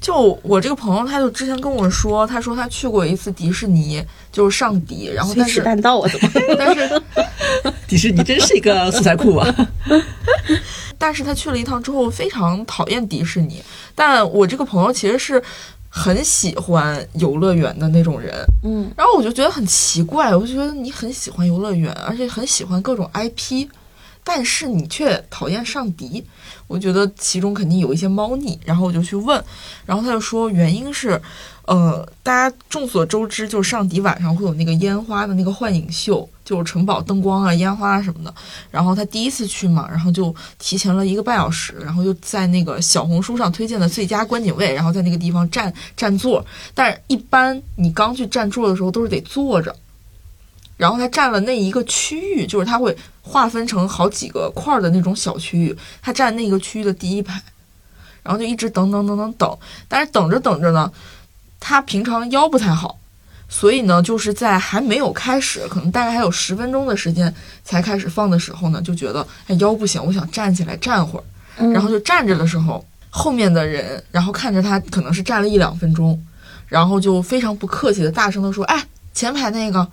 [0.00, 6.30] 就我这个朋友，他就之前跟我说，他说他去过一次迪士尼，就是上迪，然后随但是时办到，我怎么？
[6.56, 7.02] 但是
[7.88, 9.52] 迪士尼真是一个素材库啊！
[10.98, 13.62] 但是他去了一趟之后非常讨厌迪士尼，
[13.94, 15.42] 但我这个朋友其实是。
[15.88, 18.44] 很喜欢游乐园的那种人。
[18.64, 23.66] 嗯，然后我就觉得很奇怪，我就觉得你很喜欢游乐园，而且很喜欢各种 IP，
[24.22, 26.22] 但是你却讨厌上迪。
[26.66, 29.42] 我觉得其中肯定有一些猫腻，然后我就去问，
[29.86, 31.18] 然后他就说原因是，
[31.64, 38.32] 呃，大家众所周知，就是上迪晚上会有那个烟花的那个幻影秀，就是城堡灯光啊、烟花什么的。
[38.70, 46.42] 然后他第一次去嘛，然后就提前了一个半小时，然后就在那个小红书上推荐的最佳观景位，然后在那个地方占占座。
[46.72, 49.74] 但是，一般你刚去占座的时候都是得坐着，
[50.76, 57.42] 然后他占了那一个区域，就是他会划分成好几个块的那种小区域，他占那个区域的第一排，
[58.22, 60.92] 然后就一直等等等等等，但是等着等着呢，
[61.58, 62.98] 他平常腰不太好。
[63.48, 67.32] 所以呢，就是在还没有开始，可能大概还有十分钟的时间
[67.64, 71.24] 才开始放的时候呢，就觉得哎腰不行，我想站起来站会儿，
[71.58, 76.20] 嗯然后就站着的时候，后面的人然后看着他可能是站了一两分钟，
[76.66, 79.86] 然后就非常不客气的大声的说：“哎，前排那个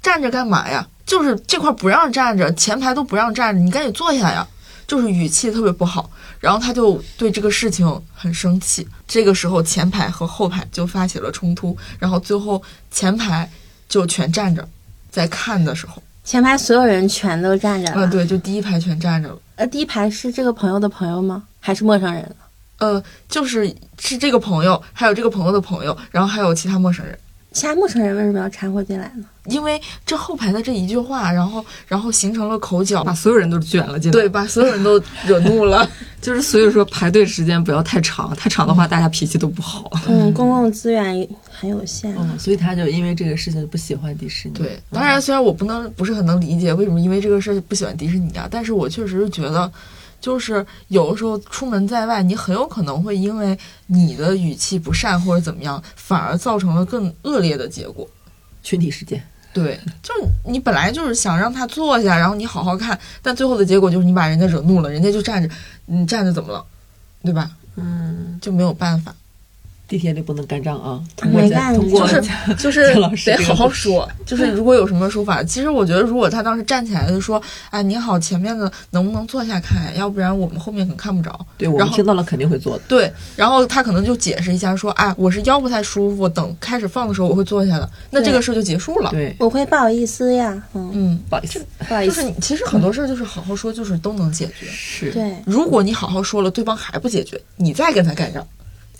[0.00, 0.86] 站着干嘛呀？
[1.04, 4.46] 就是这块不让站着，前排都不让站着，你赶紧坐下呀！”
[4.90, 8.84] 就是语气特别不好，然后他就对这个事情很生气。
[9.06, 13.48] 这个时候，前排和后排就发起了冲突，然后最后前排
[13.88, 14.68] 就全站着，
[15.08, 18.08] 在看的时候，前排所有人全都站着啊、了。
[18.08, 19.38] 对，就第一排全站着了。
[19.54, 21.44] 呃，第一排是这个朋友的朋友吗？
[21.60, 22.36] 还是陌生人？
[22.78, 27.16] 呃，就是是这个朋友，还有这个朋友的朋友，然后还有其他陌生人。
[27.52, 29.24] 其他陌生人为什么要掺和进来呢？
[29.46, 34.12] 因为这后排的这一句话，然后然后形成了口角把，所有人都卷了进来。
[34.12, 35.88] 对，，把所有人都惹怒了。
[36.20, 39.90] 就是所以说排队时间不要太长，太长的话大家脾气都不好。
[40.06, 42.14] 嗯，公共资源很有限。
[42.18, 44.54] 嗯，所以他就因为这个事情不喜欢迪士尼。
[44.54, 49.72] 对，当然虽然我不能不是很能理解为什么因为这个事儿不喜欢迪士尼啊，但是我确实是觉得，
[50.20, 58.06] 就是有的时候出门在外，你很有可能会因为你的语气不善或者怎么样，反而造成了更恶劣的结果。
[58.62, 59.22] 群体事件。
[59.52, 65.52] 对，就是你本来就是想让他坐下，然后你好好看，但最后的结果就是你把人家惹怒了，人家就站着，
[65.86, 66.64] 你站着怎么了，
[67.24, 67.50] 对吧？
[67.74, 69.14] 嗯，就没有办法。
[69.90, 71.02] 地铁里不能干仗啊！
[71.16, 81.44] 通过没干通过就是就 是姜老师得好好说，就是如果有什么说法，其实我觉得如果他当时站起来就说，哎，你好，前面的能不能坐下看，要不然我们后面可能看不着。
[81.58, 82.82] 对我然后们听到了肯定会坐的。
[82.86, 89.10] 对，然后他可能就解释一下说，哎，我是腰不太舒服，等开始放的时候我会坐下的，那这个事儿就结束了。
[89.10, 92.22] 对，我会不好意思呀，嗯，嗯，不好意思，不好意思。
[92.22, 94.66] 就是其实很多事儿就是好好说，就是都能解决。
[94.70, 98.46] 是对，如果你好好说了，对方还不解决，你再跟他干仗。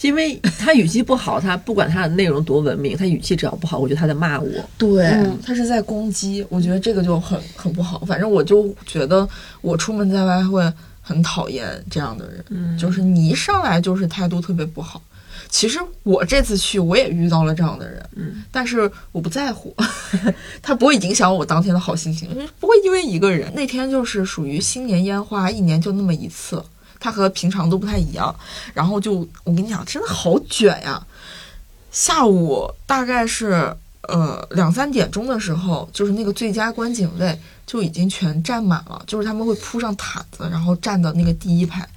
[0.03, 4.49] 因为他语气不好，他不管他的内容多文明，他语气只要不好，我觉得他在骂我。
[4.79, 7.99] 对嗯他是在攻击，我觉得这个就很很不好。
[8.07, 9.29] 反正我就觉得
[9.61, 15.03] 我出门在外会很讨厌这样的人，嗯就是你一上来就是态度特别不好。
[15.49, 19.75] 其实我这次去我也遇到了这样的人，嗯，但是我不在乎，
[20.63, 22.29] 他不会影响我当天的好心情，
[22.61, 23.53] 不会因为一个人。
[23.53, 26.63] 那天就是属于新年烟花，一年就那么一次，
[27.01, 28.33] 它和平常都不太一样。
[28.73, 31.05] 然后就我跟你讲，真的好卷呀！
[31.91, 37.37] 下午大概是呃两三点钟的时候，就是那个最佳观景位
[37.67, 41.89] 就已经全占满了，就是他们会铺上毯子，然后站到那个第一排。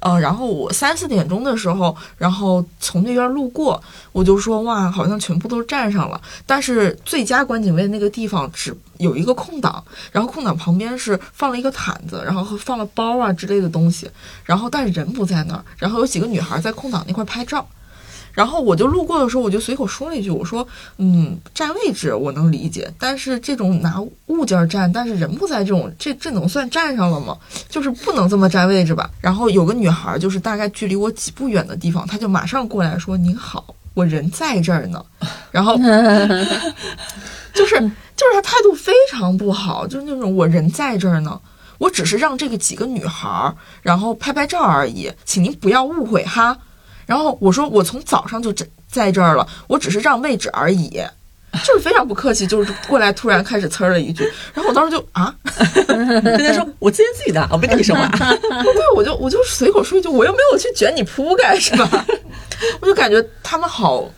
[0.00, 3.82] 呃，然后我三四点钟的时候，然后从那边路过，
[4.12, 6.20] 我就说哇，好像全部都站上了。
[6.44, 14.10] 但是最佳观景位那个地方只有一个空档，然后空档旁边是放了一个毯子，然后放了包啊之类的东西，
[14.44, 17.66] 然后但人不在那儿，然后有几个女孩在空档那块拍照。
[18.32, 20.66] 然后我就路过的时候，我就随口说了一句，我说，
[20.98, 27.36] 嗯，占位置我能理解，但是这种拿物件占，但是人不在这种，这这能算占上了吗？
[27.68, 29.10] 就是不能这么占位置吧。
[29.20, 35.04] 然后有个女孩，就是大概距离我几步远的地方，她就马上过来说：“您好，我人在这儿呢。”
[35.50, 35.76] 然后
[37.52, 37.74] 就是
[38.16, 41.40] 就是她态度非常不好，就是那种我人在这儿呢。
[41.78, 46.58] 我只是让这个几个女孩儿，然后拍拍照而已，请您不要误会哈。
[47.10, 50.90] 然后我说我从早上就在在这儿了，我只是让位置而已，
[51.66, 54.22] 就是非常不客气，就是过来突然开始呲儿了一句，
[54.54, 55.34] 然后我当时就啊，
[55.88, 58.06] 跟他说我自言自语的，我没跟你说话。
[58.14, 62.06] 对，我就我就随口说一句，我又没有去卷你铺盖是吧？
[62.80, 64.08] 我就感觉他们好，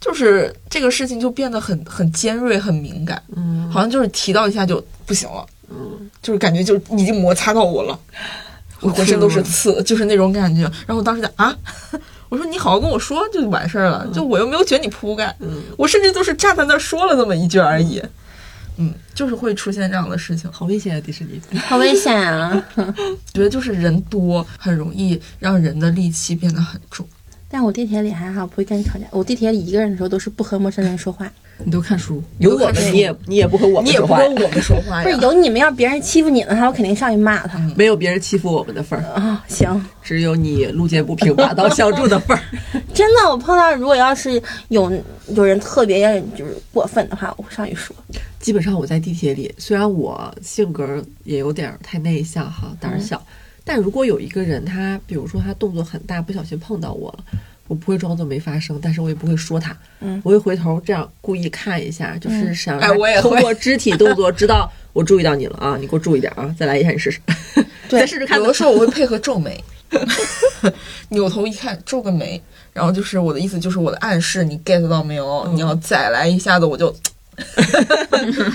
[0.00, 7.96] 就是这个事情就变得很很尖锐、很敏感，嗯，好像就是提到一下就不行了，嗯，就是感觉就已经摩擦到我了，
[8.80, 10.62] 我浑身都是刺，就是那种感觉。
[10.62, 11.54] 然后我当时就啊，
[12.28, 18.02] 我说你好好跟我说就完事儿了，就我又没有卷你铺盖，嗯，我甚至就是站在那儿说了这么一句而已，
[18.78, 20.50] 嗯，就是会出现这样的事情。
[20.50, 21.40] 好危险啊，迪士尼。
[21.58, 22.64] 好危险啊！
[23.34, 27.06] 觉得就是人多很容易让人的戾气变得很重。
[27.52, 29.04] 但我地铁里还好，不会跟你吵架。
[29.10, 31.30] 我地铁里一个人的时候都是不和陌生人说话，
[31.64, 35.16] 你都看书，有我们你也你也不和我们说话呀，不跟我们说话呀不是？
[35.20, 37.58] 有你们要别人欺负你的话，我肯定上去骂他。
[37.76, 42.42] 没有别人欺负我们的份儿，啊、行，只有你路见不平拔刀相助的份儿。
[42.94, 44.92] 真的，我碰到如果要是有
[45.28, 47.94] 有人特别就是过分的话，我会上去说。
[48.38, 53.22] 基本上我在地铁里，虽然我性格也有点儿太内向哈，胆儿小，
[53.64, 57.24] 但如果有一个人他，比如说他动作很大，不小心碰到我了，
[57.70, 67.20] 我不会装作没发生，但是我也不会说他，嗯我会回头这样故意看一下，就是想让他哎我也通过肢体动作知道 我注意到你了啊，你给我注意点啊，再来一下你试试，
[67.88, 69.62] 对再试试看有的时候我会配合皱眉，
[71.10, 75.48] 扭头一看皱个眉，然后就是我的意思就是我的暗示，你 get 到没有？
[75.54, 76.92] 你要再来一下子，我就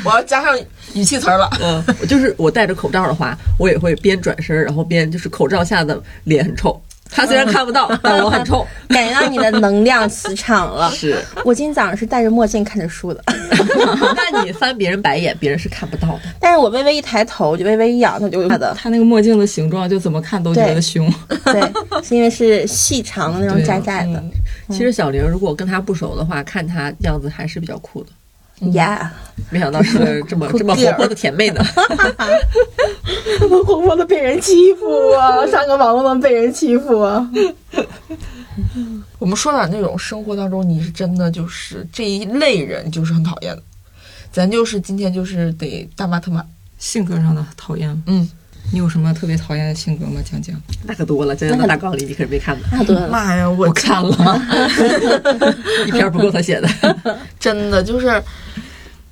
[0.04, 0.60] 我要加上
[0.94, 1.50] 语气词儿了。
[1.62, 6.80] 嗯，我就是我戴着口罩的话，我也会边转身，然后边就是口罩下的脸很臭。
[7.10, 8.66] 他虽然看不到， 但我很臭。
[8.90, 10.90] 感觉到你的能量磁场了。
[10.96, 13.24] 是，我今天早上是戴着墨镜看着书的，
[14.16, 16.22] 那你翻别人白眼，别人是看不到的。
[16.40, 18.76] 但是我微微一抬头，就微微一仰，他就他的。
[18.78, 21.12] 他那个墨镜的形状就怎么看都觉得凶。
[21.46, 21.62] 对，
[22.04, 24.24] 是因为是细长的那种窄窄的。
[24.70, 28.10] 其实小玲如果跟他不熟的话，看他样子还是比较酷的。
[28.74, 29.14] 呀，
[29.50, 31.64] 没想到是个这么这么活泼的甜妹呢。
[33.40, 37.30] 这么活泼的被人欺负啊， 上个网都能被人欺负啊。
[39.20, 43.62] 我们说点那种生活当中你是真的就是这一类人就是很讨厌的，
[44.32, 46.44] 咱就是今天就是得大骂特骂。
[46.78, 48.30] 性格上的讨厌，嗯，
[48.72, 50.22] 你有什么特别讨厌的性格吗？
[50.30, 54.42] 讲讲，那可多了，江江的大纲里你可是没看的，那多了，妈呀，我我看了，
[55.88, 56.68] 一篇不够他写的。
[57.40, 58.22] 真的就是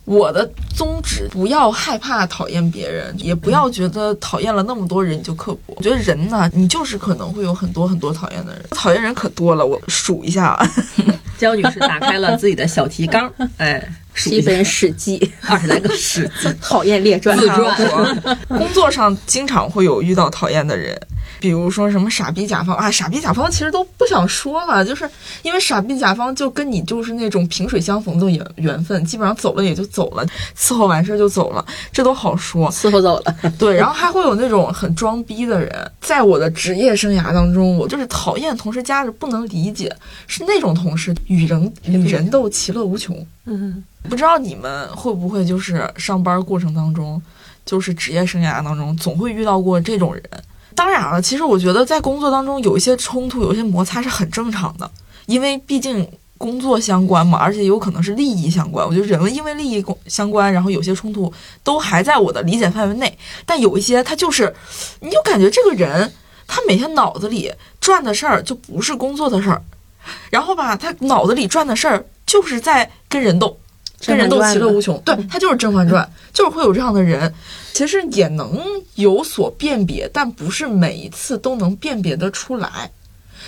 [0.05, 5.73] 我的宗旨，不要害怕讨厌别人，也不要觉得讨厌了那么多人你就刻薄。
[5.77, 10.69] 我觉得人呢，你就是可能会有很多很多讨厌的人，讨厌人可多了，我数一下啊，
[11.37, 13.81] 江女士打开了自己的小提纲，哎，
[14.13, 15.17] 是一本《史记
[15.51, 16.49] 》，二十来个史记。
[16.61, 17.37] 讨厌列传。
[17.37, 20.99] 自传 工作上经常会有遇到讨厌的人。
[21.39, 25.09] 比如说什么傻逼甲方啊，傻逼甲方其实都不想说了，就是
[25.41, 30.25] 因为傻逼甲方就跟你就是那种萍水相逢的缘缘分，基本上走了也就走了，
[30.57, 32.71] 伺候完事儿就走了，这都好说。
[32.71, 39.93] 伺候走了，对，然后还会有那种很装逼的人，在我的职业生涯当中，我就是讨厌同事加着不能理解，
[40.27, 43.13] 是那种同事与人与人斗其乐无穷。
[43.45, 47.21] 嗯，不知道你们会不会就是上班过程当中，
[47.65, 50.23] 就是职业生涯当中，总会遇到过这种人。
[50.75, 54.89] 当然了，其实我觉得在工作当中有一些冲突、有一些摩擦是很正常的，
[55.27, 58.85] 因为毕竟工作相关嘛，而且有可能是利益相关。
[58.85, 61.31] 我觉得人因为利益公相关，然后有些冲突
[61.63, 64.53] 都还在我的理解范围内，但有一些他就是，
[64.99, 66.11] 你就感觉这个人
[66.47, 69.61] 他每天脑子里转的事儿就不是工作的事儿，
[70.31, 73.57] 然后吧，他脑子里转的事儿就是在跟人斗。
[74.05, 76.03] 跟人斗其乐无穷，对他就是《甄嬛传》，
[76.37, 77.33] 就是会有这样的人，
[77.73, 78.59] 其实也能
[78.95, 82.91] 有所辨别，但不是每一次都能辨别得出来。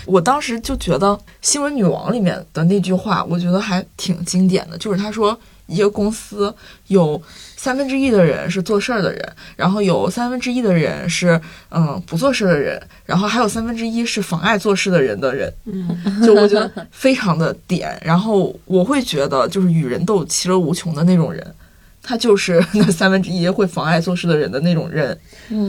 [0.06, 1.08] 我当时就觉得
[1.42, 5.38] 《新闻女王》里面的那句话，我觉得还挺经典的，就是他说
[5.68, 6.54] 一个公司
[6.88, 7.22] 有
[7.56, 21.56] 三分之一的人是做事儿的人，然后有三分之一的人是嗯不做事的人，然后还有三分之一是妨碍做事的人的人，嗯，就我觉得非常的点，然后我会觉得就是与人斗其乐无穷的那种人，
[22.08, 25.18] 他就是 那三分之一会妨碍做事的人的那种人。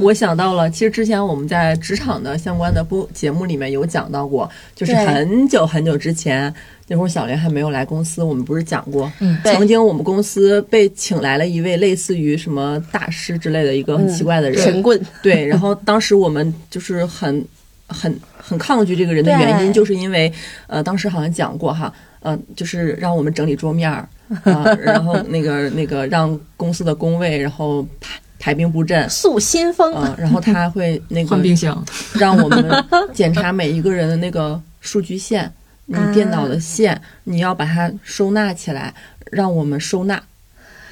[0.03, 6.53] 我想到了，其实之前我们在职场的相关的播节目里面有讲到过，就是很久很久之前，
[6.89, 17.45] 那会儿小林还没有来公司，我们不是讲过，嗯曾经我们公司被请来了一位类似于什么大师之类的一个很奇怪的人，神棍，对，然后当时我们就是很
[17.87, 20.33] 很很抗拒这个人的原因，就是因为
[20.67, 24.09] 呃，当时好像讲过哈，呃，就是让我们整理桌面儿
[24.45, 29.09] 啊、然后那个那个让公司的工位，然后排排兵布阵。
[29.09, 29.95] 塑新风。
[29.95, 31.85] 啊、然后他还会 那个换冰箱，
[32.15, 35.53] 让我们检查每一个人的那个数据线，
[35.87, 38.95] 你电脑的线，你要把它收纳起来，
[39.31, 40.23] 让我们收纳。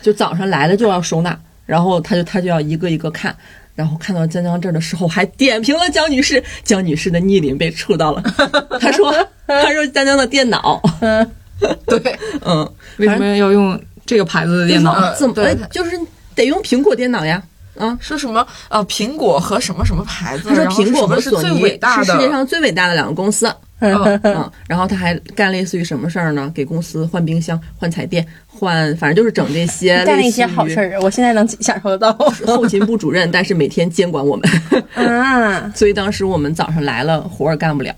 [0.02, 3.34] 就早上来了就要收纳，然后他就他就要一个一个看，
[3.74, 8.22] 然后看到江江这儿的时候还点评了江女士，江女士的逆鳞被触到了。
[8.78, 9.10] 他说
[9.46, 10.78] 他说江江的电脑，
[11.86, 14.94] 对，嗯，为什么要用这个牌子的电脑？
[15.00, 15.98] 嗯怎么对就是
[16.34, 17.42] 得用苹果电脑呀？
[17.78, 23.52] 啊，说什么呃苹果和什么什么牌子，他说苹果什么是最和索尼伟大的是世界上最伟大的两个公司。
[23.80, 26.50] 嗯嗯，然后他还干类似于什么事儿呢？
[26.54, 32.12] 给公司换冰箱、换彩电、换，反正就是整这些 干了一类似于些好事儿，我现在能享受得到
[32.46, 34.48] 后勤部主任，但是每天监管我们，
[34.94, 35.70] 啊！
[35.74, 37.92] 所以当时我们早上来了，活儿干不了。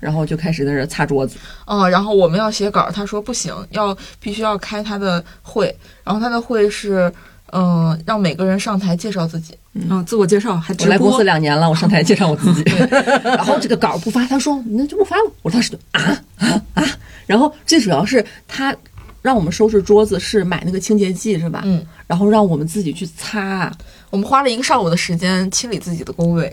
[0.00, 1.36] 然后就开始在这儿擦桌子。
[1.66, 5.74] 哦，然后我们要写稿，他说不行，要必须要开他的会，
[6.04, 7.12] 然后他的会是，
[7.52, 9.56] 嗯、让每个人上台介绍自己。
[9.74, 12.64] 嗯，自我介绍还直播我来公司，两年了，我上台介绍我自己，
[13.22, 15.32] 然后这个稿不发，他说那就不发了。
[15.42, 16.84] 我当时就啊啊啊！
[17.26, 18.74] 然后最主要是他
[19.22, 21.62] 让我们收拾桌子是买那个清洁剂是吧？
[21.64, 23.70] 嗯，然后让我们自己去擦，
[24.10, 26.52] 我们花了一个上午的时间清理自己的工位，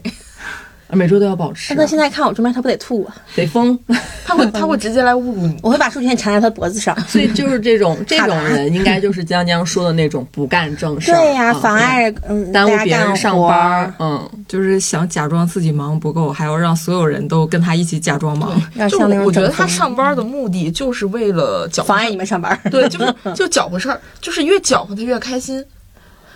[0.92, 3.16] 每周都要保持那，他现在看我这边，他不得吐啊？
[3.36, 3.78] 得疯。
[4.26, 5.58] 他会他会直接来侮辱你。
[5.64, 6.98] 我会把数据线缠在他脖子上。
[7.08, 13.94] 所以就是这种 这种人，应该就是江江说的那种不干正事儿，对呀、啊妨碍嗯耽误别人上班儿。
[14.00, 18.60] 嗯，就是想假装自己忙不够，还要让所有人都跟他一起假装忙。
[18.90, 22.60] 就我觉得他上班的目的就是为了搅和妨碍你们上班。
[22.72, 25.64] 对，就是就搅和事儿，就是越搅和他越开心。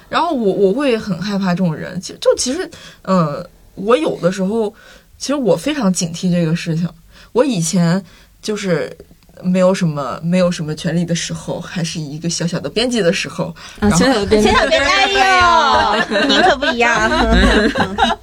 [0.10, 2.68] 然后我我会很害怕这种人，其实就其实，
[3.04, 3.48] 呃，
[3.82, 4.74] 我有的时候，
[5.18, 6.88] 其实我非常警惕这个事情。
[7.32, 8.04] 我以前
[8.42, 8.96] 就是
[9.44, 14.50] 没有什么没有什么权利的时候，还是一个小小的编辑的时候，啊，然后小小的编辑。
[14.50, 17.10] 前两天，哎呦，您可不一样。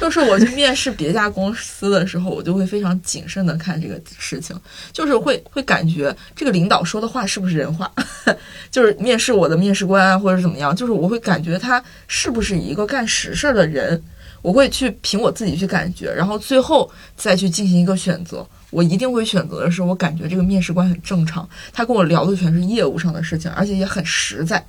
[0.00, 4.58] 就是我去面试别家公司的时候，我就会非常谨慎的看这个事情，
[4.90, 7.92] 就是会会感觉这个领导说的话是不是人话，
[8.70, 14.02] 就是面试我的面试官啊，或者怎么样，就是我会感觉他是不是一个干实事儿的人，
[14.44, 18.46] 我会去凭我自己去感觉，然后最后再去进行一个选择。
[18.68, 24.62] 我一定会选择的是，我感觉这个面试官很正常，他跟我聊的全是业务上的事情，而且也很实在。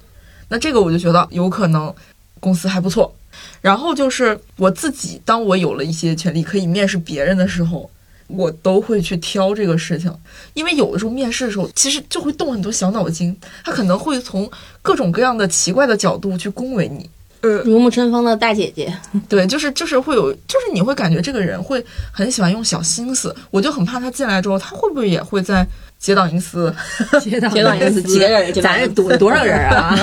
[0.47, 1.93] 那这个我就觉得有可能
[2.39, 3.13] 公司还不错。
[3.59, 7.89] 然后就是我自己，当我有了一些权利可以面试别人的时候，
[8.28, 10.09] 我都会去挑这个事情，
[10.53, 14.49] 因为有的时候面试的时候，其实就会动很多小脑筋，他可能会从
[14.82, 17.09] 各种各样的奇怪的角度去恭维你。
[17.46, 18.93] 如沐春风的大姐姐，
[19.30, 25.66] 对，就是就是会有，就是你会感觉这个人会很喜欢用小心思，我就很怕他进来之后，他会不会也会在
[25.98, 26.74] 结党 营私？
[27.22, 28.54] 接到接到你几个人？
[28.62, 29.98] 咱这多多少人啊？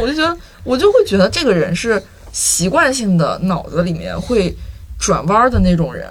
[0.00, 2.02] 我就觉得，我就会觉得这个人是
[2.32, 4.54] 习惯性的脑子里面会
[4.98, 6.08] 转弯的那种人，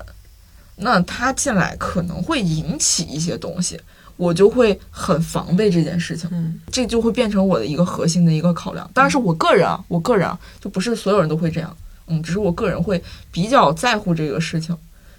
[0.76, 3.80] 那他进来可能会引起一些东西，
[4.22, 6.30] 我就会很防备这件事情。
[6.32, 8.88] 嗯，这就会变成我的一个核心的一个考量。
[8.93, 11.76] 当然是我个人啊，我个人啊，就不是所有人都会这样。
[12.05, 13.01] 嗯，只是我个人会
[13.32, 14.78] 比较在乎这个事情。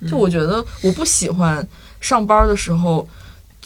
[0.09, 1.67] 就我觉得我不喜欢
[2.01, 3.09] 上班的时候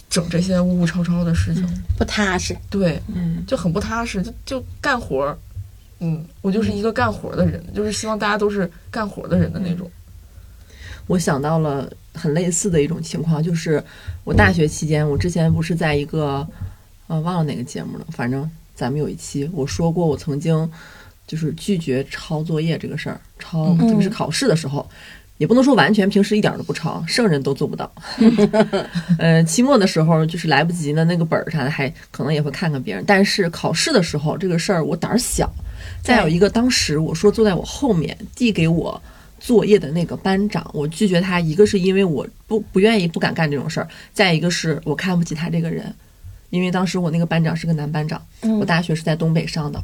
[0.09, 1.68] 整这些雾雾超超的事情，
[1.99, 2.57] 不踏实。
[2.70, 5.37] 对，嗯，就很不踏实，就就干活儿。
[6.01, 9.91] 嗯，我就是一个干活儿的人，就是希望大家都是干活儿的人的那种。
[11.07, 13.83] 我想到了很类似的一种情况，就是
[14.25, 16.47] 我大学期间，我之前不是在一个
[17.07, 20.71] 呃忘了哪个节目了，反正咱们有一期我说过，我曾经
[21.27, 24.89] 就是拒绝抄作业这个事儿，抄特别是考试的时候。
[25.39, 27.93] 也不能说完全，平时一点儿都不抄，圣人都做不到。
[29.21, 35.53] 呃，期末的时候就是来不及呢，那个本儿啥的还可能也会看看别人，但是考试的时候这个事儿我胆儿小。
[36.03, 38.99] 再有一个，当时我说坐在我后面递给我
[39.47, 45.94] 作业的那个班长，我拒绝他，一个是因为我不不愿意、不敢干这种事儿，再一个是我看不起他这个人，
[46.51, 48.20] 因为当时我那个班长是个男班长，
[48.59, 49.80] 我大学是在东北上的。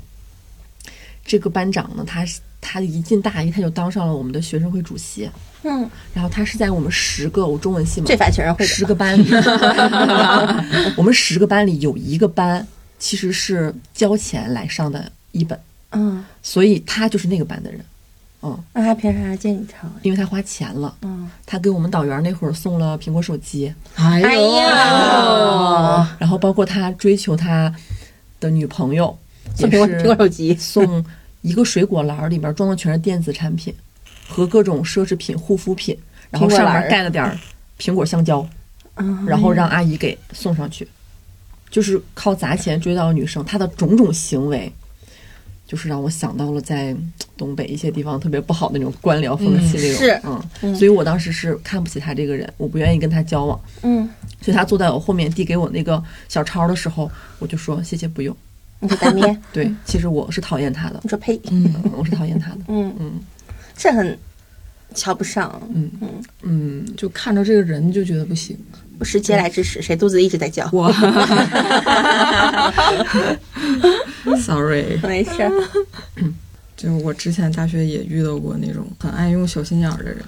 [1.24, 5.30] 这个班长呢，他是他一进大一他就当上了我们的学生会主席，
[5.62, 9.16] 嗯，然后他是在我们十个我中文系嘛，这反会十个班。
[9.16, 9.30] 里，
[10.98, 12.66] 我们十个班里有一个班
[12.98, 15.56] 其实是交钱来上的一本，
[15.92, 17.80] 嗯，所以他就是那个班的人，
[18.44, 19.86] 嗯，那他凭啥借你抄？
[20.02, 27.72] 因为他花钱了，嗯，他给我们导员那会儿送了苹果手机，哎哎呀，然后包括他追求他
[28.40, 29.16] 的女朋友，
[29.54, 31.04] 送苹果手机，送
[31.42, 33.72] 一个水果篮儿，里边装的全是电子产品
[34.28, 35.96] 和各种奢侈品、护肤品，
[36.30, 37.38] 然后上面盖了点儿
[37.78, 38.44] 苹果香蕉，
[38.96, 40.88] 嗯，然后让阿姨给送上去，
[41.70, 44.72] 就是靠砸钱追到女生，她的种种行为。
[45.72, 46.94] 就是让我想到了在
[47.34, 54.06] 东北一些地方特别不好的那种官僚风气那种，是嗯，嗯所以我当时是看不起他这个人，我不愿意跟他交往，嗯，
[54.42, 58.36] 所以他坐在我后面递给我那个小抄的时候，我就说谢谢不用。
[58.80, 63.18] 你给单面，对，其实我是讨厌他的你，说呸，嗯，我是讨厌他的，嗯，嗯
[63.74, 64.18] 这很
[64.94, 65.58] 瞧不上。
[65.72, 66.08] 嗯嗯
[66.42, 68.54] 嗯，就看着这个人就觉得不行。
[69.02, 70.70] 不是嗟来之食，谁肚子一直在叫？
[70.72, 70.88] 我，
[74.38, 75.50] sorry，没事儿，
[76.76, 80.18] 就我之前大学也遇到过那种很爱用小心眼儿的人。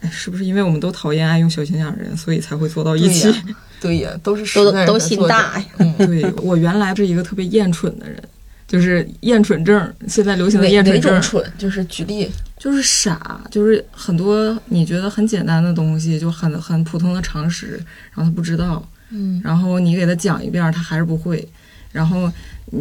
[0.00, 3.34] 哎，是不是因为我们都讨厌爱用小心眼儿的人，所以才会坐到一起？
[3.80, 5.64] 对呀，都是都都心大呀。
[5.78, 8.22] 嗯，对我原来是一个特别厌蠢的人，
[8.70, 11.52] 就是厌蠢症，现在流行的厌蠢症种，蠢？
[11.58, 17.72] 就是举例，就是傻，就是很多你觉得很简单的东西，就很很普通的常识，
[18.12, 21.44] 然后他不知道，嗯，然后你给他讲一遍，他还是不会，
[21.90, 22.30] 然后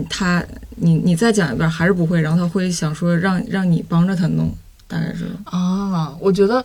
[0.07, 4.55] 他你你再讲一遍还是不会，然后他会想说让让你帮着他弄，
[4.87, 6.63] 大概是啊，我觉得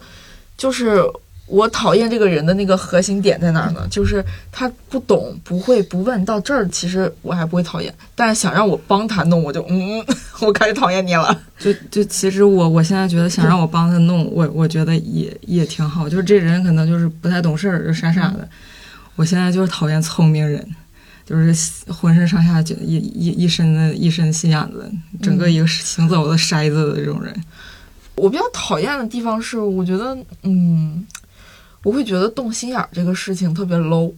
[0.58, 1.00] 就是
[1.46, 3.86] 我讨厌这个人的那个核心点在哪儿呢？
[3.90, 6.24] 就是他不懂、不会、不问。
[6.24, 10.02] 到这儿，其实我还不会讨厌，但是想让我帮他弄，我就嗯，
[10.40, 11.38] 我开始讨厌你了。
[11.58, 18.48] 就就其实我我现在觉得想让我帮他弄，我我觉得也也挺好，就是这人可能就是不太懂事儿，就傻傻的。
[19.16, 20.66] 我现在就是讨厌聪明人，
[21.26, 21.54] 就是
[21.92, 24.90] 浑身上下就一一一身的一身心眼子，
[25.22, 27.32] 整个一个行走的筛子的这种人。
[28.16, 31.04] 我比较讨厌的地方是，我觉得，嗯，
[31.84, 34.12] 我会觉得动心眼儿这个事情特别 low，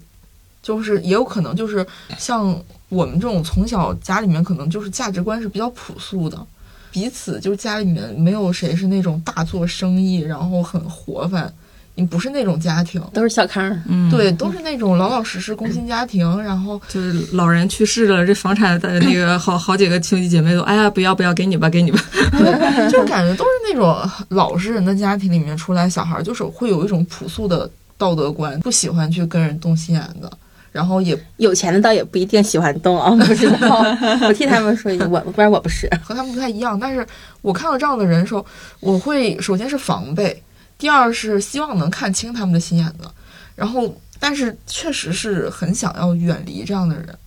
[0.62, 1.86] 就是也有可能就是
[2.16, 2.58] 像
[2.88, 6.46] 我们这种从小家里面可能就是价值观是比较朴素的，
[6.90, 11.52] 彼此就是家里面没有谁是那种大做生意，然后很活泛，
[11.96, 13.02] 你不是那种家庭。
[13.12, 21.98] 都是小康对，都是那种老老实实工薪家庭，然后就是老人去世了，这房产的那个 好好几个兄弟姐妹都，哎呀，不要不要，给你吧，给你吧。
[22.32, 27.68] 对，就感觉都是那种老实人的家庭里面出来小孩儿，就是会有一种朴素的
[27.98, 30.30] 道德观，不喜欢去跟人动心眼子，
[30.72, 33.82] 然后也有钱的倒也不一定喜欢动啊，不知道。
[34.28, 35.88] 我替他们说一句，我不然我不是。
[36.04, 36.78] 和他们不太一样。
[36.78, 37.06] 但是
[37.40, 38.44] 我看到这样的人的时候，
[38.80, 40.42] 我会首先是防备，
[40.78, 43.08] 第二是希望能看清他们的心眼子，
[43.54, 47.18] 然后但是确实是很想要远离这样的人。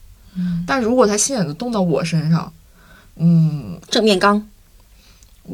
[0.65, 2.51] 但如果他心眼子动到我身上，
[3.17, 4.41] 嗯，正面刚，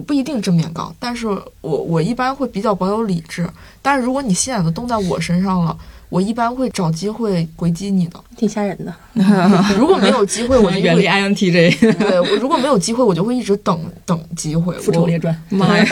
[0.06, 1.28] 不一定正面刚，但是
[1.62, 3.50] 我我一般会比较保有理智。
[3.82, 5.76] 但是如果你心眼子动在我身上了，
[6.10, 8.20] 我一般会找机会回击你的。
[8.38, 8.94] 挺吓人的。
[9.76, 11.80] 如果没有机会，我就远离 INTJ。
[11.98, 14.78] 对我如果没有机会，我就会一直等等机会。
[14.78, 15.86] 复仇列传，妈呀！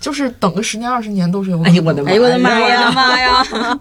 [0.00, 1.72] 就是等个十年二十年都是有可能。
[1.72, 2.90] 哎呦我的妈哎呦我的妈呀！
[2.92, 3.44] 妈呀！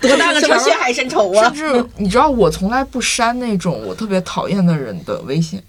[0.00, 1.52] 多大个什么血海深仇啊甚！
[1.54, 5.62] 至你知道，我从来不删那种我特别讨厌的人的微信，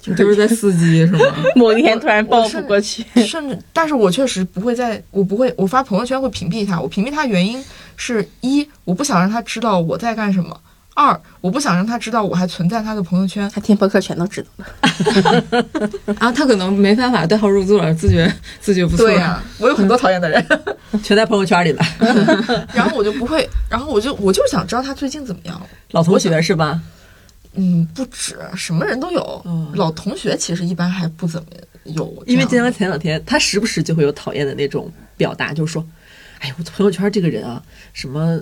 [0.00, 1.24] 就是在司机是吗？
[1.56, 6.80] 某一天突然报复过去，甚至，但是我确实不会在，我不会，我发朋友圈会屏蔽他。
[6.80, 7.64] 我屏蔽他原因
[7.96, 10.54] 是一，我不想让他知道我在干什么；
[11.00, 13.50] 二，我不想让他知道我还存在他的朋友圈。
[13.54, 15.66] 他听播客全都知道了。
[16.20, 18.30] 啊，他可能没办法对号入座，自觉
[18.60, 19.06] 自觉不错。
[19.06, 20.46] 对呀、我有很多讨厌的人，
[21.02, 21.82] 全在朋友圈里了。
[22.74, 25.66] 然后我就不会，然后我就我就是想知道他最近怎么样了。
[25.92, 26.78] 老同学是吧？
[27.54, 29.42] 嗯，不止，什么人都有。
[29.46, 31.48] 嗯老同学其实一般还不怎么
[31.84, 35.84] 有，因为经常前两天他时不时就会有讨厌的那种表达，就是说，
[36.40, 37.62] 哎，我朋友圈这个人啊，
[37.92, 38.40] 什么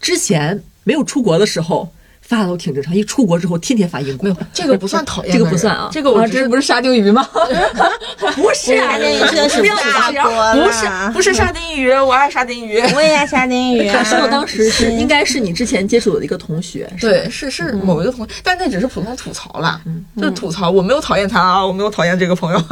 [0.00, 1.92] 之前没有出国的时候
[2.32, 7.28] 发的都挺正常，一出国之后天天发英国，没有这个不算讨厌这，个不算啊啊，这个我这不是沙丁鱼吗？
[8.34, 12.80] 不是沙丁鱼真的是不要大这样多不是不是沙丁鱼，我爱沙丁鱼。
[12.94, 13.98] 我也爱沙丁鱼啊！
[13.98, 19.80] 他说的当时是应该是你之前接触的一个同学，对，是是某一个同学，但那只是普通吐槽啦，
[20.16, 20.70] 就是吐槽。
[20.70, 22.64] 我没有讨厌他啊，我没有讨厌这个朋友，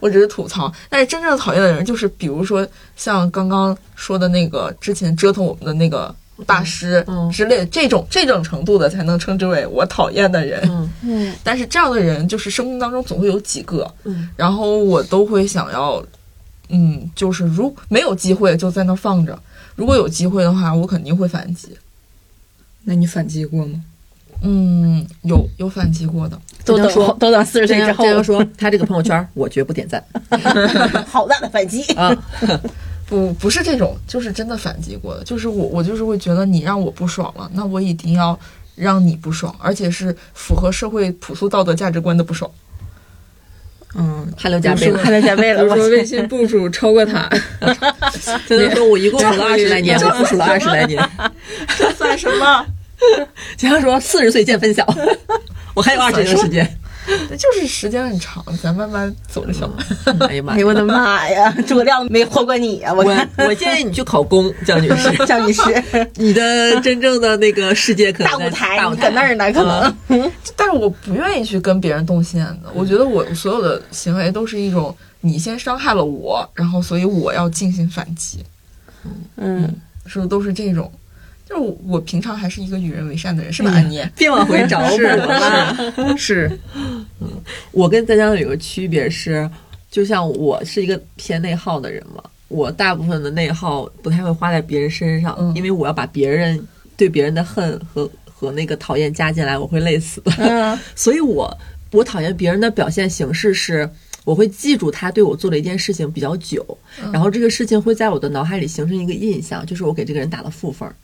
[0.00, 0.72] 我只是吐槽。
[0.88, 10.60] 但是真正讨厌的人，就是比如说像刚刚说的那个之前折腾我们的那个大师嗯之类的，这种这种程度的才能称之为我讨厌的人。
[10.64, 16.02] 嗯嗯，但是这样的人，就是生命当中总会有几个，嗯然后我都会想要，
[16.68, 19.38] 嗯，就是如没有机会就在那放着，
[19.74, 21.68] 如果有机会的话，我肯定会反击。
[22.84, 23.80] 那你反击过吗？
[24.44, 30.02] 嗯，有有反击过的，都等都等四十岁之后这样这，样说，他这个朋友圈我绝不点赞
[31.06, 31.80] 好大的反击！
[31.94, 32.12] 啊！
[33.12, 38.38] 不不是这种，就是真的反击过的，就是我我就是会觉得你让我不爽了，那我一定要
[38.74, 42.50] 让你不爽，而且是符合社会朴素道德价值观的不爽。
[43.94, 44.98] 嗯，汗流浃背了。
[44.98, 47.28] 看到加倍了，我说微信步数超过他，
[48.48, 51.06] 真的说我一共数了二十来年， 我复数了二十来年。
[51.76, 52.64] 这算什么？
[53.58, 54.86] 经常说四十岁见分晓，
[55.74, 56.78] 我还有二十年的时间。
[57.28, 59.68] 对就是时间很长，咱慢慢走着瞧。
[60.28, 60.64] 哎呀妈呀！
[60.66, 61.52] 我的妈呀！
[61.66, 62.92] 诸葛亮没活过你呀！
[62.94, 65.62] 我我我建议你去考公，江女士， 江女士，
[66.14, 70.32] 你的真正的那个世界可能在大舞台大舞你搁那儿呢，可能。
[70.56, 78.44] 但是我不愿意去跟别人动心眼子，我觉得我所有的行为都是一种你先伤害了我，然后所以我要进行反击，
[79.36, 79.74] 嗯，
[80.06, 80.90] 是不是都是这种？
[81.52, 84.02] 就是我我平常还是一个与人为善的人，是吧，安妮？
[84.16, 86.16] 别往回找我了。
[86.16, 86.50] 是
[87.72, 89.48] 我 跟大家有个区别是，
[89.90, 100.32] 就像我是一个偏内耗的人嘛，我大部分的内耗不太会花在别人身上，嗯因为我要把别人对别人的恨和和那个讨厌加进来，我会累死的。
[100.38, 101.54] 嗯 所以我
[101.90, 103.86] 我讨厌别人的表现形式是，
[104.24, 106.64] 我会记住他对我做的一件事情比较久，
[107.12, 110.94] 然后这个事情会在我的脑海里形成一个印象，就是我给这个人打了负分儿。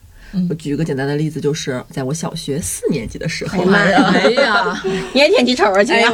[0.49, 6.11] 我举一个简单的例子，就是在我小学四年级的时候，哎呀你也挺记仇啊，今天。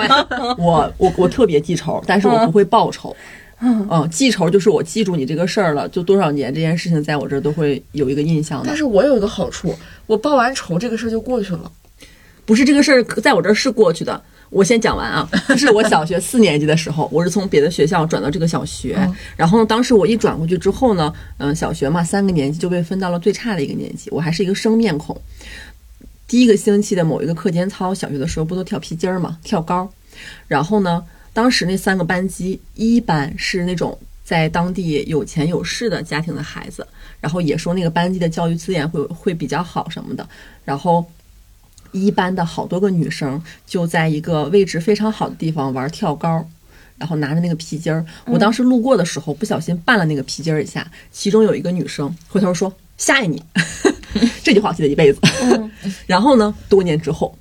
[0.58, 3.14] 我我我特别记仇，但是我不会报仇。
[3.60, 8.76] 嗯，记仇就是我记住你这个事儿了，就多少年这件事情在我这儿都会有一个印象的但。
[8.76, 9.74] 是我有一个好处，
[10.06, 11.70] 我报完仇这个事儿就过去了。
[12.44, 14.22] 不是这个事儿在我这儿是过去的。
[14.54, 18.96] 我先讲完啊， 就是我小学四年级的时候，我是从别的学校转到这个小学，
[19.36, 25.20] 然后呢，当时我一转过去之后呢，嗯，小学嘛，三个年级就被分到了最差的一个年级，我还是一个生面孔。
[26.28, 29.90] 第一个星期的某一个课间操，小学的时候不都跳皮筋儿嘛，跳高，
[30.46, 36.86] 然后呢，当时那三个班级，一班是那种在当地有钱有势的家庭的孩子，
[37.20, 40.26] 然后也说那个班级的教育资源会会比较好什么的，
[40.64, 41.04] 然后
[41.94, 46.46] 一班的好多个女生就在一个位置非常好的地方玩跳高，
[46.98, 48.04] 然后拿着那个皮筋儿。
[48.26, 53.42] 我当时路过的时候不小心绊了那个皮筋儿一下，其中有一个女生回头说：“吓呀你！
[54.42, 55.20] ”这句话我记得一辈子。
[56.06, 57.36] 然后呢，多年之后，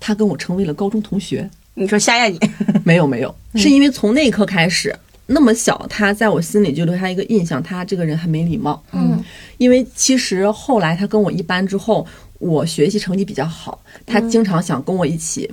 [0.00, 1.48] 她跟我成为了高中同学。
[1.74, 2.38] 你说吓呀你？
[2.84, 4.94] 没有没有，是因为从那一刻开始，
[5.26, 8.82] 那么小，他在我心里就留下一个印象，他这个人很没礼貌。
[8.92, 9.22] 嗯，
[9.58, 12.06] 因为其实后来他跟我一班之后，
[12.42, 15.48] 我学习成绩比较好，他经常想跟我一起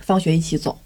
[0.00, 0.76] 放学一起走，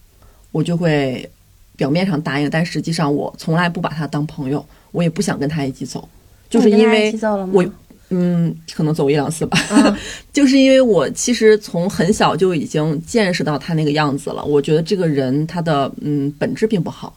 [0.53, 1.29] 我就会
[1.75, 6.07] 表面上答应，但实际上我从来不把他当朋友，我也不想跟他一起走，
[6.51, 7.13] 就是因为
[7.53, 7.65] 我。
[8.11, 9.59] 嗯，可能走一两次吧，
[10.33, 14.45] 就是因为我其实从很小就已经见识到他那个样子了。
[14.45, 17.13] 我觉得这个人他的嗯本质并不好，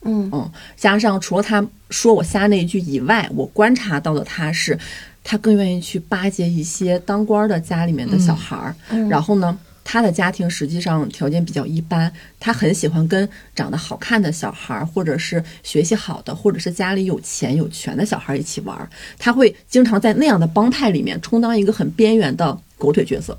[0.00, 0.30] 嗯。
[0.32, 4.78] 嗯，加上除了他说我瞎那一句以外，我观察到的他是，
[5.24, 9.58] 他更愿意去巴结一些当官的家里面的小孩儿，嗯然后呢。
[9.86, 12.10] 他的家庭实际上条件比较一般，
[12.40, 18.88] 他很喜欢跟长得好看的小孩儿，或者是学习好的，或者是家里有钱有权的小孩儿一起玩儿。
[19.18, 23.38] 他会经常在那样的帮派里面充当一个很边缘的狗腿角色。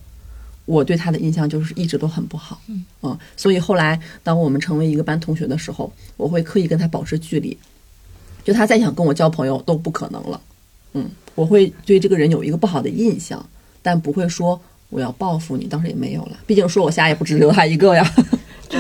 [0.66, 2.62] 我对他的印象就是一直都很不好，
[3.02, 7.58] 嗯所以后来当我们成为一个班同学的时候，我会刻意跟他保持距离，
[8.44, 10.40] 就他再想跟我交朋友都不可能了，
[10.96, 13.46] 嗯，我会对这个人有一个不好的印象，
[13.84, 18.04] 但不会说我要报复你，当时也没有了，毕竟说我瞎也不只留他一个呀，
[18.70, 18.80] 对，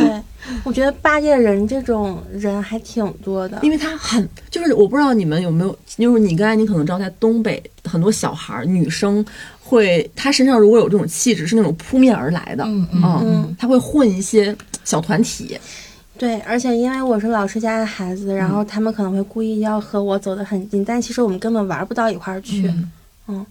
[0.63, 3.59] 我觉得巴结人这种人还挺多的。
[3.61, 9.23] 因为他很就是我不知道你们有没有，就是你刚才你可能知道，在东北很多小孩儿女生
[9.59, 15.57] 会，她身上如果有这种气质，是那种扑面而来的，嗯嗯嗯他会混一些小团体，
[16.17, 22.67] 对，而且因为我是老师家的孩子，然后他们可能会故意要和我走得很近，但其实我们根本玩不到一块儿去。
[23.27, 23.45] 嗯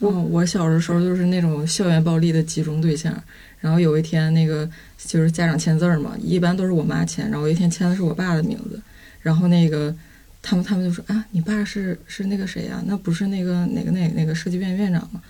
[0.00, 3.14] 嗯，我小的时候就是那种校园暴力的集中对象。
[3.60, 8.78] 然后有一天，那个就是家长签字儿嘛，一般都是我妈签，然后有一天签的是我爸的名字。
[9.22, 9.94] 然后那个
[10.42, 15.22] 他们他们就说啊，你爸是是那个谁呀、那不是那个哪个哪个哪个设计院院长吗？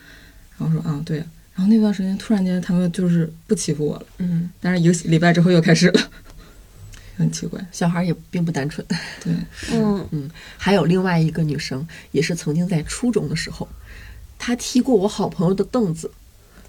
[0.58, 6.00] 然后说啊，对呀、然后那段时间突然间他们就是不欺负我了，嗯，但是一个礼拜之后又开始了，
[7.16, 7.60] 很奇怪。
[7.72, 8.86] 小孩儿也并不单纯。
[9.22, 9.32] 对，
[9.72, 13.68] 嗯嗯，还有另外一个女生，也是曾经在初中的时候，
[14.38, 16.10] 她踢过我好朋友的凳子，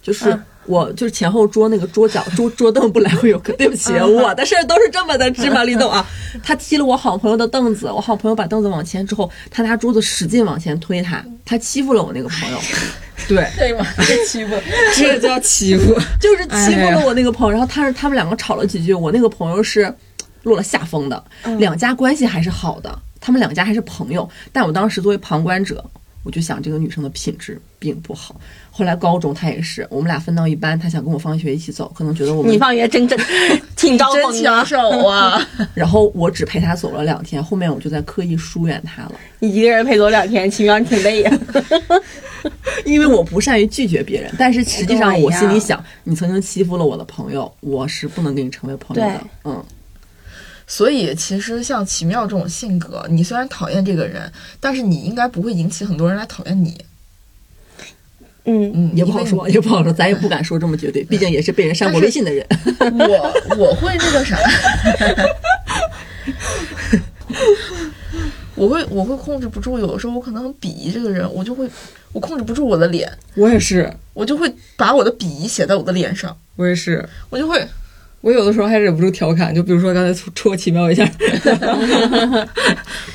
[0.02, 6.04] 就是啊我就是前后桌那个桌角桌桌凳不来回有个，对不起，我的事儿都是这么的芝麻绿豆啊。
[6.42, 12.60] 她踢了我好朋友的凳子，我好朋友把凳子往前之后，她拿桌子使劲往前推她，她欺负了我那个朋友，
[13.28, 14.56] 对，哎呀妈，这欺负，
[14.96, 15.94] 这叫欺负。
[16.20, 19.94] 就是欺负了我那个朋友，然后他是他们两个吵了几句，我那个朋友是
[20.46, 21.22] 落了下风的，
[21.58, 25.84] 两家关系还是好的，他们两家还是朋友，但我当时作为旁观者，
[26.24, 28.40] 我就想这个女生的品质并不好。
[28.70, 33.20] 后来高中她也是，我们俩分到一班，她想跟我放学一起走，可能觉得我们你放学真真
[33.76, 34.78] 挺招真风的，抢手
[35.08, 35.42] 啊！
[35.74, 41.40] 然后我只陪她走了两天，后面我就在刻意疏远她了，你一个人陪走两天，奇妙，你挺累呀。
[42.86, 49.66] 因为我不善于拒绝别人，但是实际上我心里想，你曾经欺负了我的朋友，我是不能跟你成为朋友的，嗯。
[50.68, 56.76] 所以其实像奇妙这种性格，你虽然讨厌这个人，但是你应该不会引起很多人来讨厌你。
[58.48, 62.46] 嗯，嗯，也不好说，也不好说，咱也不敢说这么绝对，毕竟也是被人删过微信的人。
[62.80, 64.38] 我我会那个啥，
[68.54, 71.68] 我会我会控制不住，有的时候我可能很鄙夷这个人，我就会
[72.12, 77.10] 我控制不住我的脸，我也是，我就会把我的鄙夷写在我的脸上，我也是。
[77.32, 77.68] 我就会
[78.26, 81.06] 我有的时候还忍不住调侃，就比如说刚才戳奇妙一下，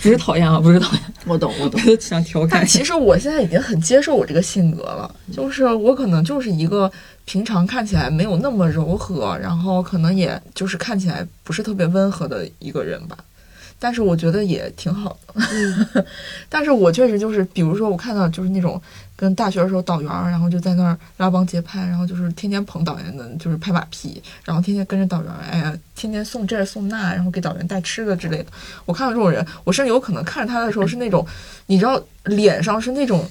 [0.00, 1.82] 不是讨厌啊，不是讨厌，我懂，我懂。
[1.82, 2.64] 就想调侃但。
[2.64, 6.88] 其实我现在已经很接受我这个性格了，就是我可能就是一个
[7.24, 13.18] 平常看起来没有那么柔和，然后可能也就是看起来不是特别温和的一个人吧。
[13.82, 16.04] 但是我觉得也挺好的。
[16.48, 18.80] 但是我确实就是，比如说我看到就是那种
[19.20, 28.46] 跟大学的时候导员儿，然后就在那儿拉帮结派，然后就是天天捧导员的，就是拍马屁，然后天天跟着导员，哎呀，天天送这送那，然后给导员带吃的之类的。
[28.86, 31.26] 我看到这种人，我甚至有可能看着他的时候是那种，
[31.66, 33.28] 你知道脸上是那种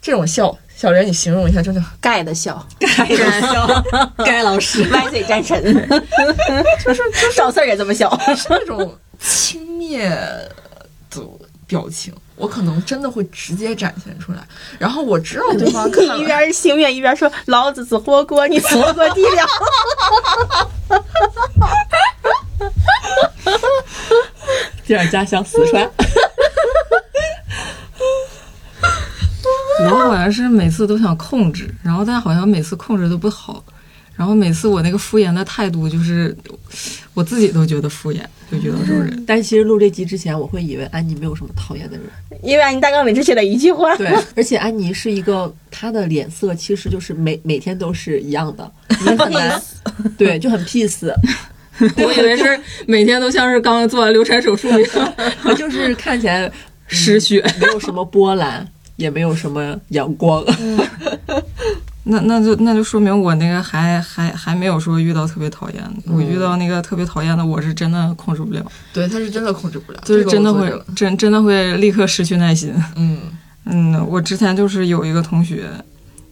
[0.00, 0.56] 这种笑。
[0.74, 3.84] 小人，你形容一下，就是盖的笑，盖的笑，
[4.18, 4.86] 盖老师。
[4.90, 5.62] 歪嘴沾尘，
[6.84, 8.14] 就是就是赵四儿也这么笑。
[8.34, 10.00] 是那种轻蔑
[11.10, 11.22] 的
[11.66, 14.38] 表情，我可能真的会直接展现出来。
[14.78, 19.46] 然后我知道对方看一了， 边心愿一边说：“老子吃火锅，你吃火锅底料。
[24.86, 25.90] 第二家乡四川，
[29.84, 33.64] 我好像是每次都想控制，然后但好像每次控制都不好，
[34.16, 36.34] 然后每次我那个敷衍的态度就是
[37.14, 39.24] 我自己都觉得敷衍，就觉得这种人。
[39.26, 42.06] 但其实录这集之前，我会以为安妮没有什么讨厌的人。”
[42.42, 43.96] 因为安妮大纲里只写了一句话。
[43.96, 49.62] 对，而且安妮是一个，她的脸色其实就是每每天都是一样的，你很难，
[50.16, 51.12] 对，就很 peace，
[51.96, 55.14] 我以为是每天都像是刚做完流产手术一样
[55.56, 56.50] 就是看起来
[56.86, 57.44] 失血。
[57.60, 60.44] 没有什么波澜，也没有什么阳光。
[62.08, 72.72] 那那就那就说明我那个还还还没有说遇到特别讨厌的，我遇到那个特别讨厌的，我是真的控制不了，对，他是真的控制不了，就是真的会真真的会立刻失去耐心。
[72.94, 73.18] 嗯
[73.64, 75.68] 嗯，我之前就是有一个同学，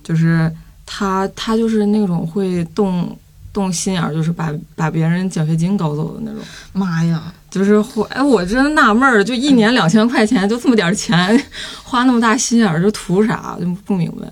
[0.05, 0.49] 就是
[0.87, 3.17] 他他就是那种会动
[3.53, 6.41] 动心眼儿，就是把把别人奖学金搞走的那种。
[6.73, 7.21] 妈呀，
[7.51, 11.45] 就是会，哎，我真纳闷儿，就一年两千块钱，就这么点儿钱，
[11.83, 13.57] 花那么大心眼儿，就图啥？
[13.59, 14.29] 就不明白。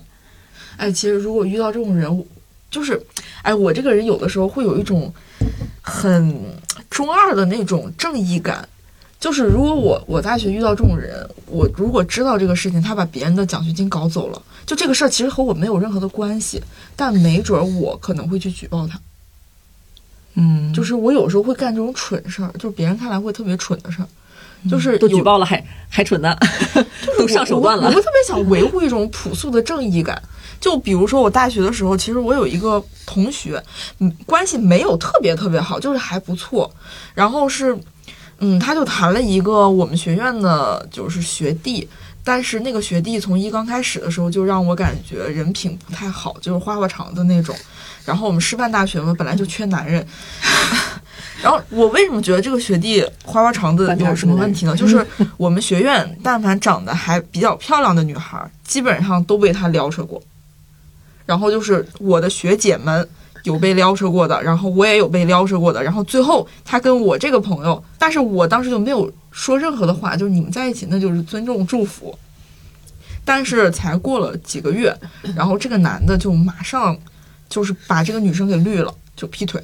[0.77, 2.25] 哎，其实如果遇到这种人，我
[2.69, 3.01] 就是，
[3.41, 5.13] 哎，我这个人有的时候会有一种
[5.81, 6.35] 很
[6.89, 8.67] 中二的那种正义感。
[9.19, 16.61] 就是如果我我大学遇到这种人，我如果知道这个事情，他把别人的奖学金搞走了，就这个事儿其实和我没有任何的关系，
[16.93, 18.99] 但没准儿我可能会去举报他。
[20.33, 24.07] 嗯，就是我有时候会干这种蠢事儿，就是别人看来会特别蠢的事儿，
[24.69, 26.35] 就是都举报了还还蠢呢，
[27.17, 27.93] 都上手段了我。
[27.93, 30.21] 会特别想维护一种朴素的正义感。
[30.63, 33.61] 就比如说我大学的时候，其实我有一个同学，
[33.99, 36.71] 嗯，关系没有特别特别好，就是还不错。
[37.13, 37.77] 然后是，
[38.37, 41.85] 嗯，他就谈了一个我们学院的，就是学弟。
[42.23, 47.53] 但是那个学弟从一刚开始的时候就让我感觉人品不太好，就是花花肠子那种。
[48.05, 50.07] 然后我们师范大学嘛，本来就缺男人。
[51.43, 54.73] 然后我为什么觉得这个学弟花花肠子有什么问题呢？
[54.77, 55.05] 就是
[55.35, 60.23] 我们学院但凡长得还比较漂亮的女孩，基本上都被他撩扯过。
[61.25, 63.07] 然后就是我的学姐们
[63.43, 65.83] 有被撩扯过的，然后我也有被撩扯过的。
[65.83, 72.17] 然后最后他跟我这个朋友，但是我当时就没有说任何的话，就是你们在一起那就是尊重祝福。
[73.25, 74.93] 但是才过了几个月，
[75.33, 76.97] 然后这个男的就马上
[77.47, 79.63] 就是把这个女生给绿了，就劈腿。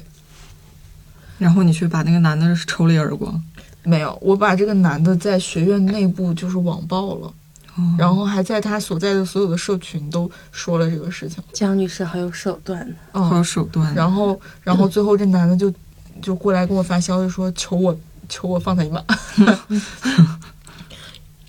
[1.36, 3.42] 然后你去把那个男的抽了一耳光，
[3.82, 7.32] 没有，我把这个男的在学院内部就是网暴了，
[7.76, 11.42] 哦然后还在他所在的所有的社群都说了这个事情。
[11.52, 12.78] 江女士好有手段，
[13.12, 13.94] 好有嗯，手段。
[13.94, 15.72] 然后然后最后这男的就
[16.20, 17.96] 就过来跟我发消息说求我
[18.28, 19.02] 求我放他一马。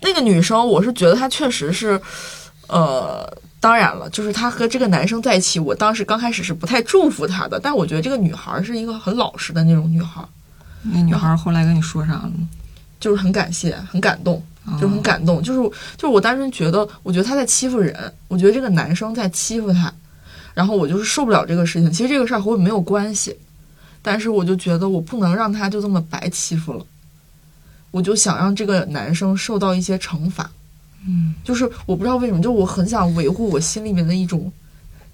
[0.03, 2.01] 那个女生，我是觉得她确实是，
[2.67, 10.23] 呃，当然了，就是她和这个男生在一起，我当时刚开始是不太祝福她的，但我觉得这个女孩是一个很老实的那种女孩，
[10.81, 12.47] 那女孩后来跟你说啥了吗？
[12.99, 14.43] 就是很感谢，很感动。
[14.71, 15.59] 哦就很感动，就是
[15.97, 19.93] 就是我单纯觉得，我觉得他在欺负人，我觉得这个男生在欺负他，
[20.53, 21.91] 然后我就是受不了这个事情。
[21.91, 23.35] 其实这个事儿和我没有关系，
[24.01, 26.85] 但是我就觉得我不能让他就这么白欺负了，
[27.91, 30.49] 我就想让这个男生受到一些惩罚。
[31.07, 34.51] 嗯，就是我不知道为什么，就我很想维护我心里面的一种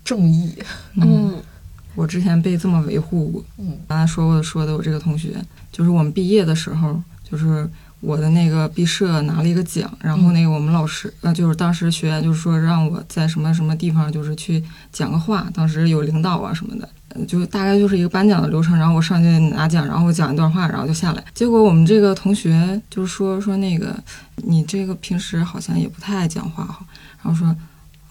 [0.04, 0.54] 正义。
[0.96, 1.42] 嗯，
[1.96, 3.44] 我之前被这么维护过。
[3.58, 5.34] 嗯刚才说过说的，我这个同学，
[5.72, 7.68] 就是我们毕业的时候，就是
[8.00, 16.88] 我的那个毕设拿了一个奖，然后那个我们老师，呃，就是当时学院就是说让我在什么什么地方，就是去讲个话，当时有领导啊什么的，
[17.26, 21.24] 就大概就是一个颁奖的流程，然后我上去拿奖，然后我讲一段话，然后就下来。
[21.34, 23.96] 结果我们这个同学就是说说那个
[24.36, 26.86] 你这个平时好像也不太爱讲话哈，
[27.24, 27.56] 然后说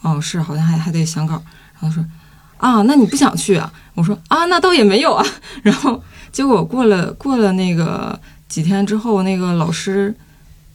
[0.02, 1.40] 哦是，好像还还得想稿，
[1.80, 2.04] 然后说
[2.58, 3.72] 啊，那你不想去啊？
[3.94, 5.24] 我说啊，那倒也没有啊。
[5.62, 8.18] 然后结果过了过了那个
[8.48, 10.14] 几天之后，那个老师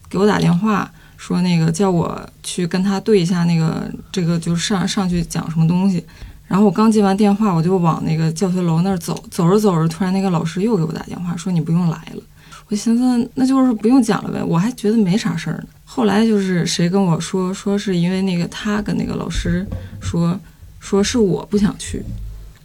[0.08, 6.04] 给我打电话说，那个叫我去跟他对一下那个这个就是上上去讲什么东西。
[6.46, 12.22] 然后我刚接完电话，我就往那个教学楼那儿走，走着走着，突然那个老师又给我打电话说你不用来了。
[12.68, 15.64] 我寻思那就是不用讲了呗，我还觉得没啥事儿呢。
[15.84, 19.66] 后来就是谁跟我说，说是因为那个他跟那个老师
[20.00, 20.38] 说，
[20.78, 22.02] 说是我不想去，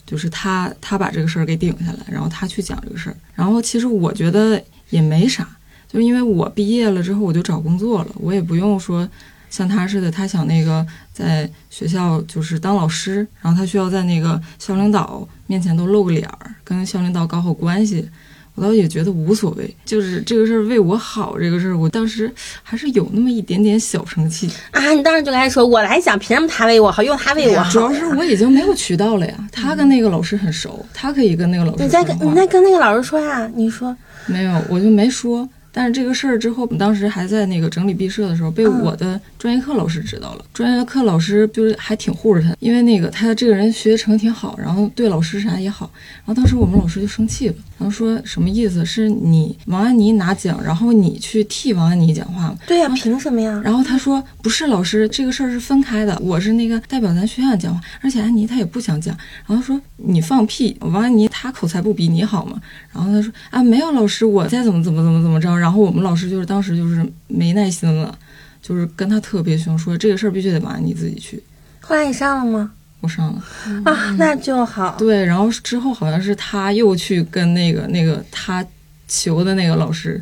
[0.05, 3.15] 就是他他把这个事儿给顶下来，然后他去讲这个事儿。
[3.35, 5.47] 然后其实我觉得也没啥，
[5.88, 9.07] 就是因为我毕业了之后我就找工作了，我也不用说
[9.49, 18.07] 像他似的，他想那个在学校就是当老师，然后他需要在那个校领导面前都露个脸儿，跟校领导搞好关系。
[18.55, 22.33] 我倒也觉得无所谓，就是这个事儿为我好，这个事儿我当时
[22.63, 24.49] 还是有那么一点点小生气。
[24.71, 27.69] 啊，你当时就跟他说，我来想，凭什么他为我好，用他为我好呀？
[27.71, 33.95] 主要是我已经没有渠道了呀， 他跟那个老师很熟，他可以跟那个老师你再跟你再跟那个老师说呀，你说
[34.28, 35.47] 没有，我就没说。
[35.69, 40.45] 但是这个事儿之后，我们当时还在那个整理毕设的时候，被嗯我的专业课老师知道了。
[40.51, 45.91] 专业课老师就是还挺护着他，因为那个他这个人学习成绩挺好，然后对老师啥也好。
[46.25, 48.84] 然后当时我们老师就生气了，然后说什么意思？
[48.84, 52.57] 是你王安妮拿奖，然后你去替王安妮讲话吗？
[52.65, 53.61] 对呀、凭什么呀？
[53.63, 59.15] 然后他说不是老师，这个事儿是分开的，我是那个代表咱学院讲话，而且安妮她也不想讲。
[59.45, 62.59] 然后说你放屁，王安妮她口才不比你好吗？
[62.91, 65.55] 然后他说啊没有老师，我再怎么怎么怎么怎么着。
[65.55, 68.17] 然后我们老师就是当时就是没耐心了，
[68.61, 71.43] 就是跟他特别凶，说这个事儿必须得王安妮自己去。
[71.80, 72.71] 后来你上了吗？
[73.01, 73.43] 我上了，
[73.85, 74.95] 啊，那就好。
[74.97, 78.65] 对，然后之后好像是他又去跟那个那个他
[79.07, 80.21] 求的那个老师，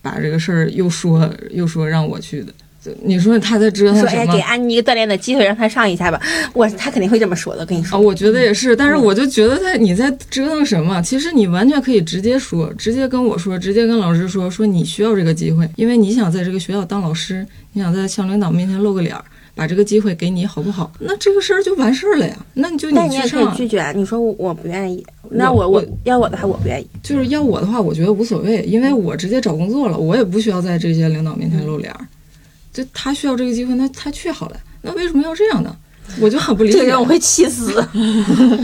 [0.00, 2.52] 把这个事儿又说又说让我去的。
[3.02, 6.20] 你说他在折腾说哎，给安妮一个锻炼的机会，让她上一下吧。
[6.52, 7.98] 我他肯定会这么说的，跟你啊，说。
[7.98, 11.00] 我觉得也是，但是我就觉得在你在折腾什么？
[11.00, 19.24] 其实你完全可以直接说，直接跟我说，直接跟老师说，说你需要这个机会，因为你想在这个学校当老师，你想在校领导面前露个脸儿，
[19.54, 20.92] 把这个机会给你，好不好？
[20.98, 22.36] 那这个事儿就完事儿了呀。
[22.54, 26.86] 那你就但你也可以去上，拒绝啊，你说我我不愿意，那我我我我要我的话我不愿意。
[27.02, 32.06] 就是要我的话，我觉得无所谓，因为我直接找工作了，我也不需要在这些领导面前露脸儿。
[32.72, 34.56] 就他需要这个机会，那他去好了。
[34.82, 35.76] 那为什么要这样呢？
[36.20, 36.78] 我就很不理解。
[36.78, 37.74] 这个人我会气死，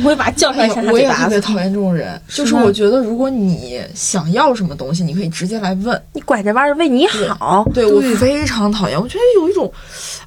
[0.03, 1.11] 我会把他叫出来扇他我也。
[1.11, 6.01] 特别讨厌这种人，就是我觉得如果你想要什么东西，你可以直接来问。
[6.13, 9.71] 你拐着弯儿为你好，对我非常讨厌，我觉得有一种，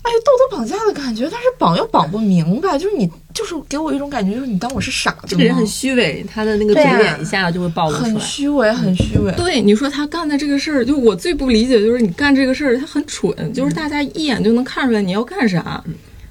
[0.02, 5.24] 哎，道德绑架的感觉，但是绑又绑不明白，就是你就是给我一种感觉，就是你当我是傻子吗？
[5.28, 8.20] 这个人很虚伪，他的那个嘴脸一下就会暴露出很。
[8.20, 9.32] 虚伪，很虚伪。
[9.38, 15.84] 对，你说他干的这个事儿，就我最不理解，就是你干这个事儿，他很蠢，就是大家一眼就能看出来你要干啥。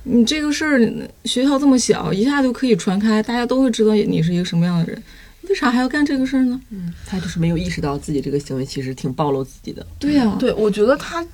[0.04, 5.02] 你这个事儿，学校这么小，一下就可以传开，大家都会知道你是一个什么样的人，
[5.42, 6.60] 为啥还要干这个事儿呢？
[6.70, 9.86] 嗯他就是没有意识到自己这个行为其实挺暴露自己的。
[9.98, 11.24] 对呀、对，我觉得他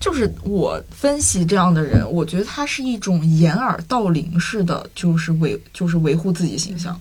[0.00, 7.00] 就是我分析这样的人，我觉得他是一种掩耳盗铃式的，就是维就是维护自己形象。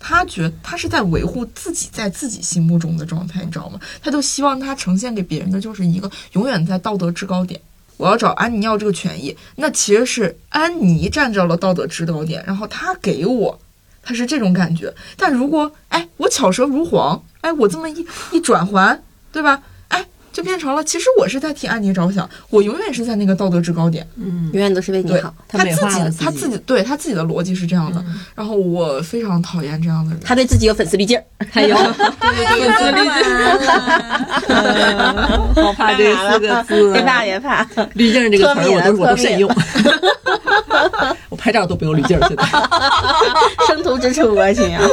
[0.00, 3.80] 他觉他是在维护自己在自己心目中的状态，你知道吗？
[4.00, 7.60] 他就希望他呈现给别人的就是一个永远在道德制高点。
[7.98, 13.60] 我要找安妮要这个权益，那其实是安妮占着了道德指导点，然后他给我，
[14.02, 14.94] 他是这种感觉。
[15.16, 19.62] 但如果哎，我巧舌如簧，哎，我这么一一转环，对吧？
[20.38, 24.06] 哎，就变成了，其实我是在替安妮着想，我永远是在那个道德制高点。
[24.16, 25.76] 嗯，永远都是为你好。，他自己
[26.20, 30.20] 他自己对他自己的逻辑是这样的，嗯然后我非常讨厌这样的人。
[30.20, 31.92] 他对自己有粉丝滤镜儿，还有粉
[32.78, 33.24] 丝滤镜，
[35.64, 37.22] 好怕这四个字别怕啊！
[37.24, 39.50] 别怕， 滤镜这个词儿，我都我都慎用。
[41.28, 42.44] 我拍照都不用滤镜，现在。
[43.66, 44.86] 生图之处恶心啊！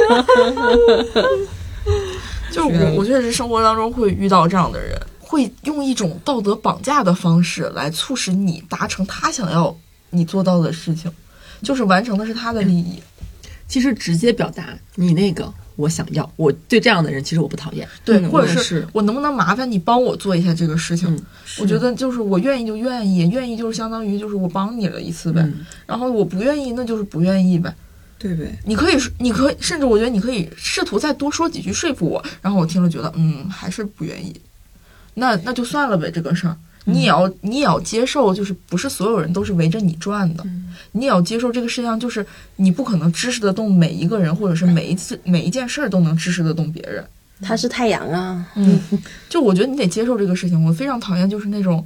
[2.52, 5.00] 就是我，我确实生活当中会遇到这样的人，
[5.36, 9.75] 会用一种道德绑架的方式来促使你达成他想要
[10.11, 11.11] 你做到的事情，
[11.61, 13.01] 就是完成的是他的利益。
[13.67, 17.86] 其实直接表达你那个我想要，我对这样的人其实我不讨厌。
[18.05, 21.13] 对，嗯或者是我能不能麻烦你帮我做一下这个事情？
[21.13, 21.21] 嗯
[21.59, 25.41] 我觉得就是我愿意就愿意，愿意就是相当于就是我帮你了一次呗。
[25.41, 27.75] 嗯然后我不愿意，那就是不愿意呗。
[28.17, 28.57] 对呗？
[28.65, 34.33] 你可以，你可以，甚至我觉得你可以试图再多说几句说服我，然后我听了觉得，嗯，还是不愿意，
[35.16, 36.55] 那那就算了呗，这个事儿。
[36.88, 40.45] 你也要，你也要接受，就是不是所有人都是围着你转的，
[40.91, 42.24] 你也要接受这个世界上，就是
[42.57, 47.03] 你不可能支持得动每一个人，或者是每一次每一件事儿都能支持得动别人。
[47.41, 48.80] 他是太阳啊，嗯，
[49.28, 50.63] 就我觉得你得接受这个事情。
[50.63, 51.84] 我非常讨厌就是那种，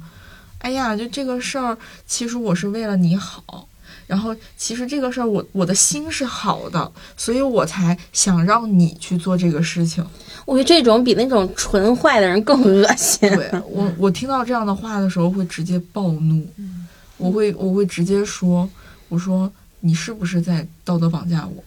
[0.58, 3.66] 哎呀，就这个事儿，其实我是为了你好，
[4.10, 10.04] 然后其实这个事儿我我的心是好的，所以我才想让你去做这个事情。
[10.44, 13.30] 我觉得这种比那种纯坏的人更恶心。
[13.30, 16.44] 对我，我听到这样的话的时候会直接暴怒，
[17.18, 18.68] 我会我会直接说，
[19.08, 19.48] 我说
[19.78, 21.62] 你是不是在道德绑架我？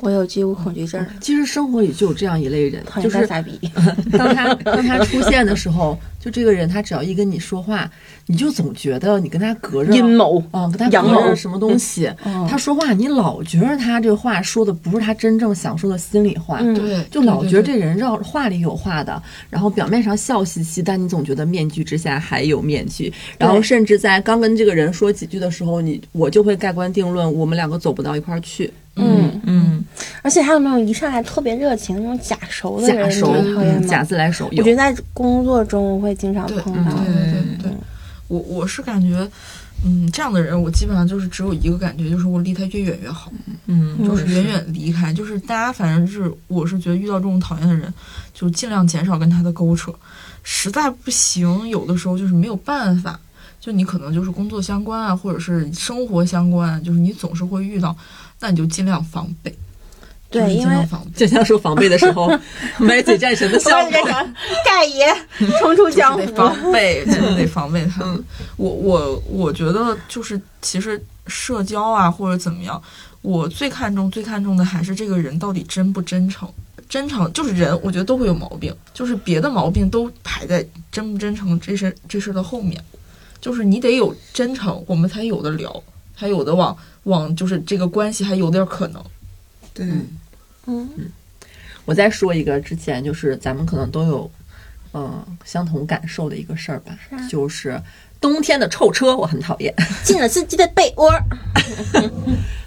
[0.00, 3.58] 我有居无恐惧症，其实生活里就有这样一类人，就是傻逼。
[4.16, 7.90] 当他当他出现的时候，就这个人他只要一跟你说话，
[8.28, 12.10] 你就总觉得你跟他隔着阴谋嗯，跟他隔着什么东西。
[12.24, 16.60] 嗯他说话，你老觉得他这话说的不是他真正想说的心里话。
[16.62, 23.12] 嗯对，就老觉得这人绕话里有话的，然后表面上笑嘻嘻，但你总觉得面具之下还有面具。
[23.36, 28.72] 然后甚至在刚跟这个人说几句的时候，你我就会盖棺定论，我们两个走不到一块儿去。
[28.96, 29.84] 嗯，嗯，
[30.22, 33.84] 而且还有那种一上来特别热情那种假熟的人，假熟你，讨厌？
[33.88, 34.70] 假自来熟我觉。
[34.70, 36.92] 得在工作中会经常对碰到。
[36.92, 37.72] 对对对对，
[38.28, 39.28] 我我是感觉，
[39.84, 43.32] 嗯，这样的人我基本上就是只有一个感觉，就是我离他越远越好，
[43.66, 45.12] 嗯，就是远远离开。
[45.12, 47.92] 就是大家反正是，我是觉得遇到这种讨厌的人，
[48.32, 49.92] 就尽量减少跟他的勾扯。
[50.42, 53.18] 实在不行，有的时候就是没有办法，
[53.60, 57.96] 就你可能就是工作相关啊，或者是生活相关，就是你总是会遇到，
[58.40, 59.54] 那你就尽量防备。
[60.34, 60.88] 就是对，因为。
[61.14, 62.28] 就像说防备的时候，
[62.78, 63.90] 买嘴战神的效果
[64.64, 65.06] 盖爷
[65.60, 66.34] 冲出江得湖。
[66.34, 68.02] 防备，真的得防备他。
[68.02, 68.24] 嗯
[68.56, 72.80] 我我我觉得就是其实社交啊或者怎么样，
[73.22, 76.48] 我最看重最看重的还是这个人到底真不真诚。
[76.88, 82.82] 真诚就是人，我觉得都会有毛病，就是别的毛病都排在真不真诚这事这事的后面。
[83.40, 85.82] 就是你得有真诚，我们才有的聊，
[86.16, 89.02] 才有的往往就是这个关系还有点可能。
[89.72, 90.06] 对，嗯，
[90.66, 90.88] 嗯。
[91.84, 94.30] 我再说一个之前就是咱们可能都有，
[94.94, 96.96] 嗯、相同感受的一个事儿吧，
[97.28, 97.80] 就是
[98.20, 99.74] 冬天的臭车，我很讨厌。
[100.04, 101.10] 进了司机的被窝。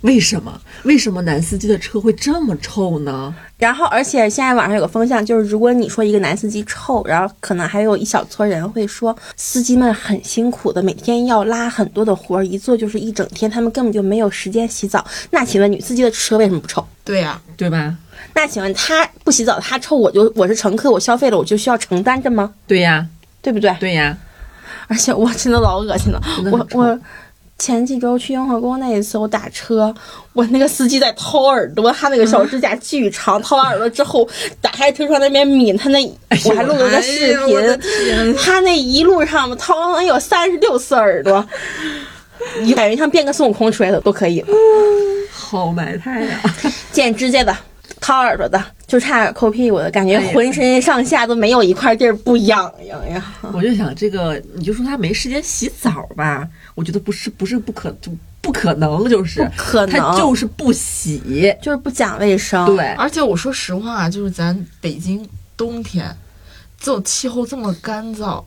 [0.01, 0.61] 为什么？
[0.83, 3.33] 为什么男司机的车会这么臭呢？
[3.57, 15.05] 然后，而且现在网上有个风向，就是如果你说一个男司机臭，然后可能还有一小撮人会说司机们很辛苦的，每天要拉很多的活儿，一坐就是一整天，他们根本就没有时间洗澡。
[15.31, 16.85] 那请问女司机的车为什么不臭？
[17.03, 17.95] 对呀、对吧？
[18.33, 22.53] 那请问他不洗澡，他臭，我就我是乘客，我消费了，我就需要承担着吗？
[22.67, 23.05] 对呀，
[23.41, 23.75] 对不对？
[23.79, 24.17] 对呀，
[24.87, 26.99] 而且我真的老恶心了，我我。
[27.59, 29.91] 前几周去雍和宫那一次，我打车，
[30.33, 34.29] 我那个司机在掏耳朵，他那个小指甲巨长，掏完耳朵之后，
[34.61, 35.99] 打开车窗那边抿他那，
[36.45, 41.43] 我还录了个视频，他那一路上掏了有三十六次耳朵，
[42.75, 44.45] 感觉像变个孙悟空出来的都可以，
[45.31, 46.39] 好埋汰呀！
[46.91, 47.57] 剪指甲的，
[47.99, 53.33] 掏耳朵的，就差点抠屁股的，感觉浑身上下都没有一块地儿不痒痒呀。
[53.53, 56.47] 我就想这个，你就说他没时间洗澡吧？
[56.75, 61.53] 我觉得不是，不是不可，就不可能，就是不可能他就是不洗。
[61.61, 65.27] 就是不讲卫生，对，而且我说实话，就是咱北京
[65.57, 66.15] 冬天，
[66.79, 68.43] 这种气候这么干燥，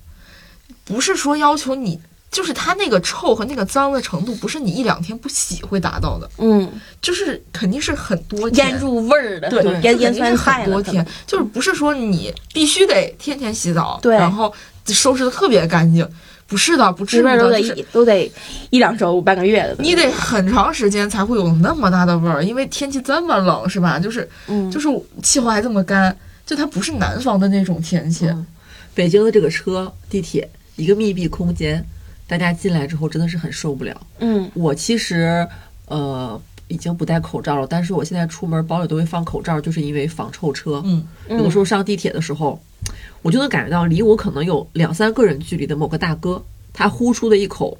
[0.84, 2.01] 不是说要求你，
[2.31, 6.70] 就是它那个臭和那个脏的程度，不是你一两天不洗会达到的，嗯，
[7.03, 14.53] 就是肯定是很多天腌入味儿的，对，腌就腌很多天，就是不是说你必须得天天洗澡，对然后
[14.87, 16.09] 收拾的特别干净，
[16.47, 18.31] 不是的，不至于都得就是都得
[18.70, 23.99] 一两周半个月的，你得很长时间才会有那么大的味儿，因为天气这么冷，是吧？
[23.99, 24.89] 就是嗯，就是
[25.22, 26.16] 气候还这么干，
[26.47, 28.26] 就它不是南方的那种天气。
[28.26, 28.47] 嗯
[28.93, 31.83] 北京的这个车、地铁一个密闭空间，
[32.31, 34.01] 大家进来之后真的是很受不了。
[34.20, 35.45] 嗯我其实
[35.87, 40.81] 呃已经不戴口罩了，但是我现在出门包里都会放口罩，就是因为防臭车。
[40.85, 42.57] 嗯，有的时候上地铁的时候，
[43.22, 46.41] 我就能感觉到离我可能有两三个人距离的某个大哥，
[46.72, 47.76] 他呼出的一口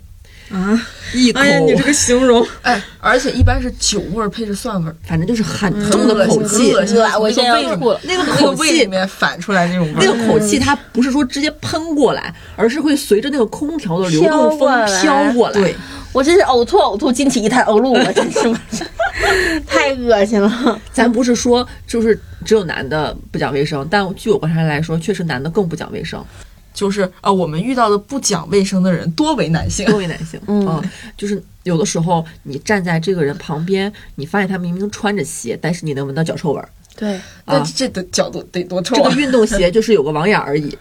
[0.51, 0.81] 啊，
[1.15, 6.73] 一口，哎呀，你这个形容，哎，而且一般是酒味儿配着蒜味儿，反正就是很很重的口气。
[6.73, 9.97] 很恶心呃我现在要吐了，那个那个口气胃里面反出来那种味儿。
[10.01, 14.69] 那个口气，它不是说直接喷过来，而是会随着那个空调的流动风
[15.01, 15.55] 飘过来。
[15.55, 15.75] 对，
[16.13, 18.41] 我真是呕吐呕吐，惊起一滩呕露，我真是。
[19.67, 20.81] 太恶心了。
[20.93, 26.25] 咱不是说就是只有男的不讲卫生，但据我观察来说，确实男的更不讲卫生，
[26.73, 29.85] 就是呃，我们遇到的不讲卫生的人多为男性。
[29.87, 30.41] 多为男性。
[30.49, 30.83] 嗯
[31.17, 36.69] 就是有的时候你站在这个人旁边，你发现他明明穿着鞋，但是你能闻到脚臭味儿。
[36.97, 38.99] 对，那啊这的角度得多臭啊！
[38.99, 40.77] 这个运动鞋 就是有个网眼儿而已，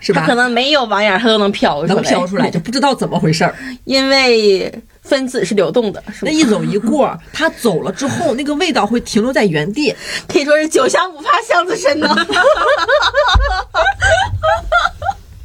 [0.00, 0.34] 是吧他可？
[0.34, 3.54] 能没有网眼儿，他都能飘出来，能飘出来，就不知道怎么回事儿。
[3.84, 4.72] 因为
[5.02, 9.94] 分子是流动的，是吧那一走一过，他走了之后，那个味道会停留在原地。
[10.26, 12.08] 可以说是酒香不怕巷子深呢。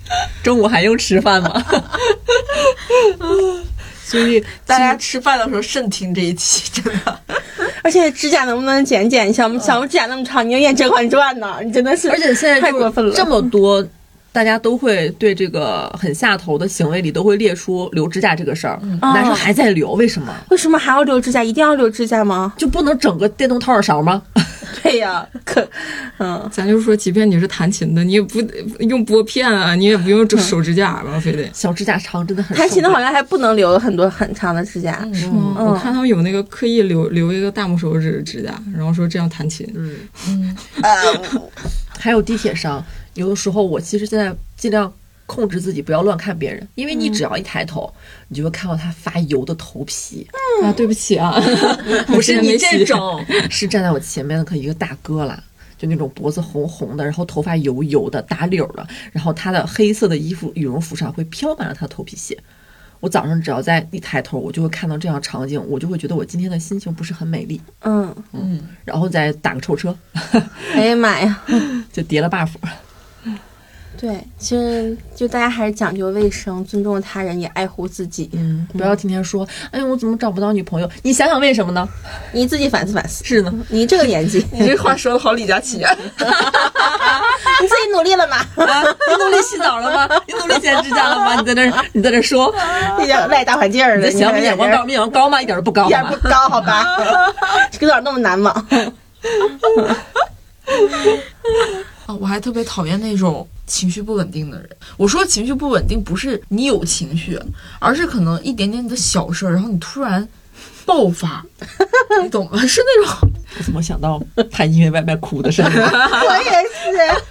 [0.44, 1.66] 中午还用吃饭吗？
[4.06, 7.20] 所以大家吃饭的时候慎听这一期，真的。
[7.84, 9.34] 而且指甲能不能剪剪？
[9.34, 11.58] 小小拇指甲那么长，你要演《甄嬛传》呢？
[11.64, 13.14] 你真的是，而且现在太过分了。
[13.16, 13.86] 这么多，
[14.36, 20.36] 大家都会对这个很下头的行为里都会列出留指甲这个事儿，男生还在留，为什么？
[20.50, 21.42] 为什么还要留指甲？
[21.42, 22.54] 一定要留指甲吗？
[22.58, 24.22] 就不能整个电动掏耳勺吗？
[24.84, 25.66] 对呀，可，
[26.18, 28.42] 嗯，咱就说，即便你是弹琴的，你也不
[28.82, 32.58] 用拨片啊，你也不用手指甲吧，非得小指甲长真的很。
[32.58, 35.56] 弹琴的好像还不能留很多很长的指甲，是吗？
[35.60, 39.66] 我看他们有那个刻意留留一个大拇手指指甲，然后说这样弹琴。
[39.74, 39.96] 嗯
[40.28, 41.42] 嗯，呃，
[41.98, 42.84] 还有地铁上，
[43.16, 44.94] 有的时候我其实现在尽量。
[45.28, 47.92] 控制自己不要乱看别人，因为你只要一抬头，
[48.28, 50.24] 你就会看到他发油的头皮。
[50.62, 51.34] 啊，对不起啊，
[52.06, 55.44] 不是你这种， 是站在我前面的可一个大哥啦，
[55.80, 62.38] 就那种脖子红红的，然后头发油油的打绺的，然后他的黑色的衣服羽绒服上会飘满了他的头皮屑。
[63.00, 67.60] 我早上只要在一抬头，我就会看到这样场景，我就会觉得我今天的心情不是很美丽。
[67.80, 69.98] 嗯嗯，然后再打个臭车。
[70.76, 71.44] 哎呀妈呀，
[71.92, 72.50] 就叠了 buff。
[73.98, 78.30] 对，其实就大家还是讲究卫生，尊重他人，也爱护自己。
[78.34, 80.90] 嗯，不要天天说，哎呀，我怎么找不到女朋友？
[81.02, 81.88] 你想想为什么呢？
[82.34, 83.24] 你自己反思反思。
[83.24, 85.96] 是呢，你这个年纪， 你这话说的好，李佳琦啊！
[87.62, 88.38] 你自己努力了吗？
[88.66, 90.22] 啊， 你努力洗澡了吗？
[90.28, 91.36] 你努力剪指甲了吗？
[91.40, 92.54] 你在那，你在那说，
[93.00, 95.42] 你赖大环境的，行，你眼光高，眼光高吗？
[95.42, 96.86] 一点都不高，一点不高，好吧？
[97.72, 98.66] 这有点那么难吗？
[102.06, 104.70] 啊，我还特别讨厌那种情绪不稳定的人。
[104.98, 107.40] 我说情绪不稳定，不是你有情绪，
[107.80, 110.28] 而是可能一点点的小事儿，然后你突然
[110.86, 111.44] 爆发，
[112.22, 112.66] 你懂吗？
[112.68, 113.30] 是那种。
[113.58, 115.72] 我怎么想到他因为外卖哭的声音？
[115.80, 117.22] 我也是，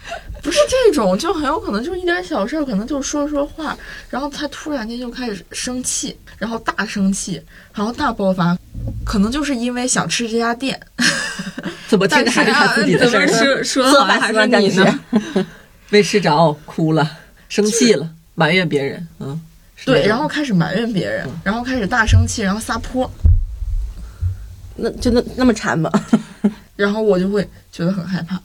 [0.42, 3.76] 不是这种，就很有可能就是一点小事儿，可能就说说话，
[4.08, 7.40] 然后他突然间就开始生气，然后大生气，
[7.74, 8.56] 然后大爆发，
[9.04, 10.80] 可能就是因为想吃这家店。
[11.88, 13.62] 怎么听着还是他自己的事儿？
[13.62, 15.00] 说说的还是你呢？
[15.90, 17.18] 没吃着，哭了，
[17.48, 19.06] 生气了，埋怨别人。
[19.20, 19.40] 嗯，
[19.84, 23.10] 对，然后开始埋怨别人，然后开始大生气，然后撒泼。
[24.76, 25.90] 那就那那么馋吗？
[26.74, 28.40] 然后我就会觉得很害怕，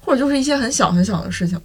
[0.00, 1.60] 或者就是一些很小很小的事情，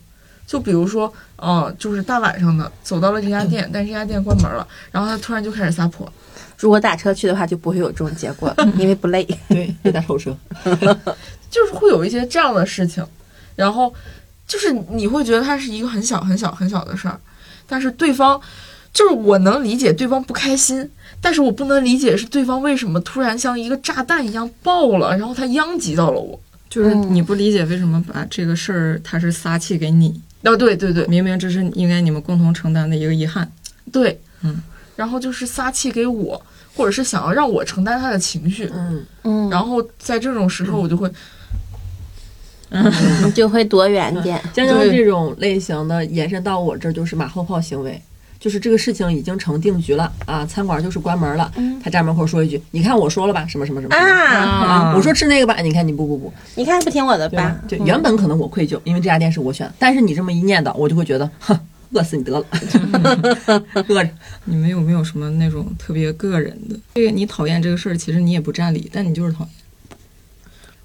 [0.48, 6.12] 就比如说，呃，就是大晚上的走到了这家店，但是这家店关门了，然后他突然就开始撒泼。
[6.58, 9.24] 如果打车去的话，就不会有这种结果，因为不累。
[9.48, 10.36] 对，别打臭车，
[11.52, 13.06] 就是会有一些这样的事情，
[13.56, 13.94] 然后
[14.48, 17.20] 就是你会觉得它是一个很小很小很小的事儿，
[17.68, 18.40] 但是对方
[18.94, 20.90] 就是我能理解对方不开心，
[21.22, 26.40] 但是我不能理解是对方为什么突然像一个炸弹一样爆了，然后他殃及到了我，
[26.70, 33.52] 就是你不理解为什么把这个事儿他是撒气给你，哦，对对对，明明这是应该你们共同承担的一个遗憾，
[33.92, 34.62] 对，嗯。
[34.96, 36.42] 然后就是撒气给我，
[36.74, 39.06] 或者是想要让我承担他的情绪，嗯。
[39.24, 41.14] 嗯，然后在这种时候我就会，嗯，
[43.36, 44.42] 就会躲远点。
[44.54, 48.02] 江江这种类型的延伸到我这儿就是马后炮行为，
[48.40, 51.52] 就是这个事情已经成定局了啊，餐馆就是关门了，
[51.84, 57.60] 他站门口说一句：“你看我说了吧，什么什么什么啊，我说吃那个吧，你看你不不不，你看不听我的吧？
[57.68, 61.60] 就原本可能我愧疚，因为这家店是我选的，但是你这么一念叨，我就会觉得，哼。”
[61.94, 62.46] 饿死你得了，
[63.88, 64.10] 饿着。
[64.44, 66.76] 你们有没有什么那种特别个人的？
[66.96, 69.50] 这个你讨厌这个事儿，其实你也不占理，但你就是讨厌。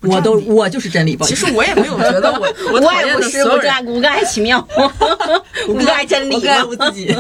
[0.03, 1.17] 我都我就是真理。
[1.23, 2.47] 其实我也没有觉得我
[2.81, 4.67] 我也不是所有人， 无爱奇妙，
[5.69, 7.15] 无爱真理，无爱我自己。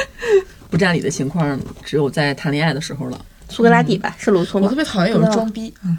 [0.70, 3.20] 不占理的情况，只有在谈恋爱的时候了。
[3.48, 4.60] 苏格拉底吧，是卢梭吗？
[4.64, 5.74] 我特别讨厌有人装逼。
[5.84, 5.98] 嗯。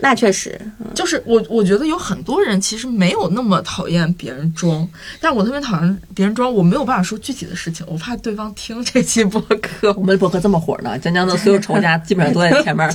[0.00, 0.60] 那确实，
[0.94, 4.88] 就是我，我觉得有很多人其实没有那么讨厌别人装，
[5.20, 6.52] 但我特别讨厌别人装。
[6.52, 9.92] 我没有办法说具体的事情，我怕对方听这期播客。
[9.94, 12.88] 我们播客这么火呢，江江的所有仇家基本上都在前面。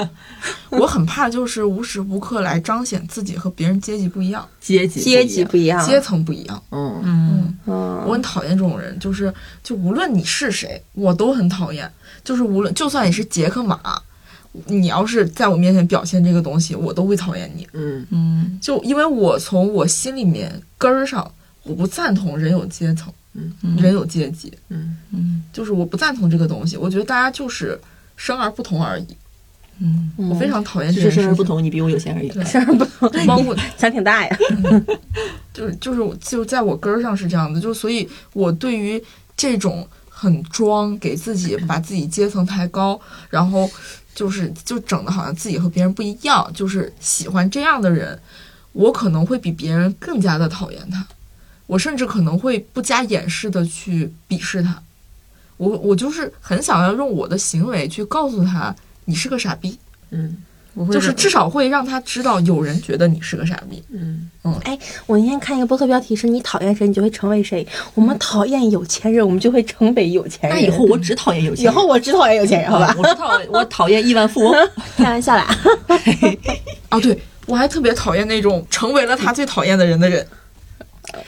[0.70, 6.62] 我很怕就是无时无刻来彰显自己和别人阶级不一样，阶级阶级不一样，阶层不一样。
[6.70, 11.90] 嗯嗯嗯，我很讨厌这种人，就是就无论你是谁，我都很讨厌。
[12.22, 13.80] 就是无论就算你是杰克马。
[14.66, 17.66] 你要是在我面前表现这个东西，我都会讨厌你。
[17.72, 21.28] 嗯嗯，就因为我从我心里面根儿上，
[21.64, 26.76] 我不赞同人有阶层，嗯，人有阶级，嗯嗯，就是我不赞同这个东西。
[26.76, 27.76] 我觉得大家就是
[28.16, 29.06] 生而不同而已。
[29.80, 31.20] 嗯，我非常讨厌这件事。
[31.20, 32.30] 生而不同，你比我有钱而已。
[32.44, 34.38] 生而不同，包括想挺大呀。
[35.52, 39.02] 就是就是就在我根儿上是这样的，就所以我对于
[39.36, 43.00] 这种很装，给自己把自己阶层抬高，
[43.30, 43.68] 然后。
[44.14, 48.18] 就是就整的好像自己和别人不一样，就是喜欢这样的人，
[48.72, 51.06] 我可能会比别人更加的讨厌他，
[51.66, 54.82] 我甚至可能会不加掩饰的去鄙视他，
[55.56, 58.74] 我我就是很想要用我的行为去告诉他
[59.04, 59.78] 你是个傻逼，
[60.10, 60.42] 嗯。
[60.74, 63.82] 我会就是至少会让他知道有人觉得你是个傻逼。
[63.90, 64.28] 嗯，
[64.64, 67.66] 哎我那天看一个播客标题是“你讨厌谁，你就会成为谁”。
[67.94, 70.58] 我们讨厌有钱人，我们就会成为有钱人。
[70.58, 71.72] 那以后我只讨厌有钱人。
[71.72, 72.94] 以后我只讨厌有钱人，好吧？
[72.98, 74.70] 我只讨厌我讨厌亿万富翁。
[74.96, 75.46] 开玩笑啦。
[76.88, 80.26] 啊， 对我还特别讨厌那种成为了他最讨厌的人的人。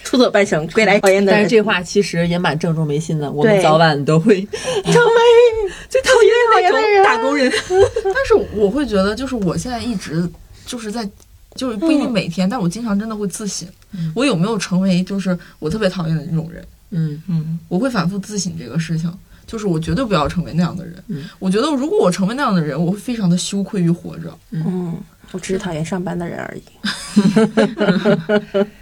[0.05, 1.41] 出走半生，归来 讨厌的人。
[1.41, 4.41] 但是这话其实也蛮正中眉心的，我们早晚都会
[4.85, 5.21] 成为
[5.89, 7.51] 最讨厌讨厌的人打工人。
[8.05, 10.29] 但是我会觉得，就是我现在一直
[10.65, 11.09] 就是在，
[11.55, 13.69] 就是不一定每天，但我经常真的会自省，
[14.15, 16.65] 我有没有成为就是我特别讨厌的那种人？
[16.91, 19.13] 嗯嗯，我会反复自省这个事情，
[19.47, 20.95] 就是我绝对不要成为那样的人。
[21.09, 24.33] 嗯我觉得如果我成为那样的人，我会非常的羞愧于活着。
[24.53, 24.97] 嗯，
[25.33, 26.63] 我只是讨厌上班的人而已。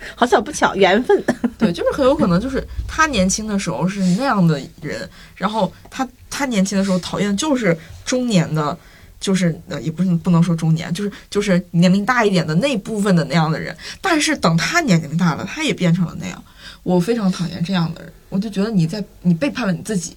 [0.14, 1.22] 好巧不巧，缘分。
[1.58, 8.76] 对，就是很有可能就是他年轻的时候是那样的人，然后他他年轻的时候讨厌的就是中年的。
[9.20, 13.74] 就是呃，也不是不能说中年，就是就是年龄大一点的那部分的那样的人。
[13.98, 16.44] 但是等他年龄大了，他也变成了那样。
[16.82, 20.14] 我非常讨厌这样的人，我就觉得你在你背叛了你自己。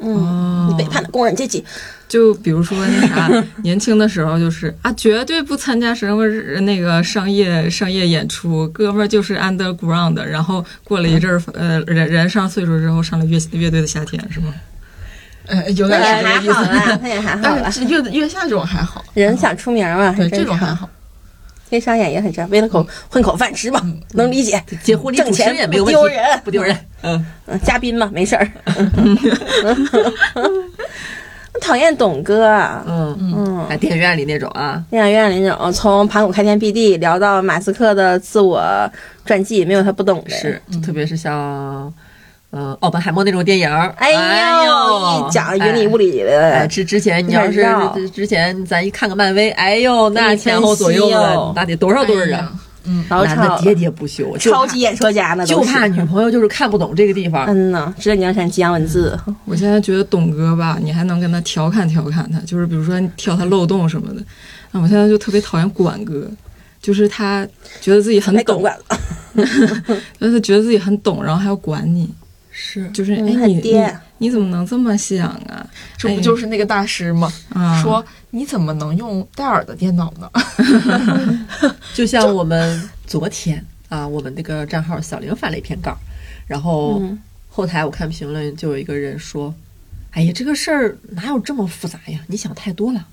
[0.00, 1.64] 嗯，你背叛了工人阶级。
[2.08, 6.26] 就比如说那啥， 年轻的时候就是啊，绝对不参加什么
[6.60, 10.22] 那个商业商业演出，哥们儿就是 underground。
[10.22, 14.54] 然后过了一阵儿，呃，人人上岁数之后上了乐乐队的夏天，是吗？
[15.48, 16.52] 呃，有点那也还儿这个意思。
[16.52, 17.60] 好啦，那也还好啦。
[17.62, 20.28] 但是月月下这种还好，人想出名嘛，对。
[20.28, 20.88] 这种还好。
[21.68, 23.80] 跟商演也很正常，为了口混口饭吃嘛，
[24.14, 24.62] 能理解。
[24.84, 26.76] 结婚挣钱也没有问题，不丢人不丢人。
[27.02, 28.48] 嗯，嗯，嘉宾嘛，没事儿。
[31.66, 38.62] 讨厌董哥啊，嗯嗯，在电影院里那种啊，电影院里那种从盘古开天辟地聊到马斯克的自我
[39.24, 40.30] 传记，没有他不懂的。
[40.30, 41.92] 是，特别是像，
[42.52, 44.10] 嗯，奥本海默那种电影儿，哎
[44.64, 52.52] 呦，一讲云里雾里哎，的，之之前你要是之之前咱一看个漫威，哎呦，那前后左右那得多少对儿啊？
[52.86, 57.46] 嗯，老吵男的喋喋不休，超级演说家那都就是怕女朋友就是看不懂这个地方。
[57.46, 59.18] 嗯呐，指点江山，激扬文字。
[59.44, 64.22] 我现在觉得董哥吧，你还能跟他调侃调侃他，就是比如说你挑他漏洞什么的。
[64.72, 66.28] 那我现在就特别讨厌管哥，
[66.80, 67.46] 就是他
[67.80, 68.98] 觉得自己很懂，管了，
[70.20, 72.08] 就是他觉得自己很懂，然后还要管你，
[72.50, 75.66] 是，就是哎嗯你爹你怎么能这么想啊？
[75.98, 77.30] 这不就是那个大师吗？
[77.52, 78.04] 啊说
[78.36, 80.30] 你怎么能用戴尔的电脑呢？
[81.94, 85.96] 就像我们昨天啊，我们那个账号小玲发了一篇稿，
[86.46, 87.18] 然后嗯
[87.48, 89.54] 后台我看评论就有一个人说
[90.12, 92.20] ：“哎呀，这个事儿哪有这么复杂呀？
[92.26, 93.06] 你想太多了。”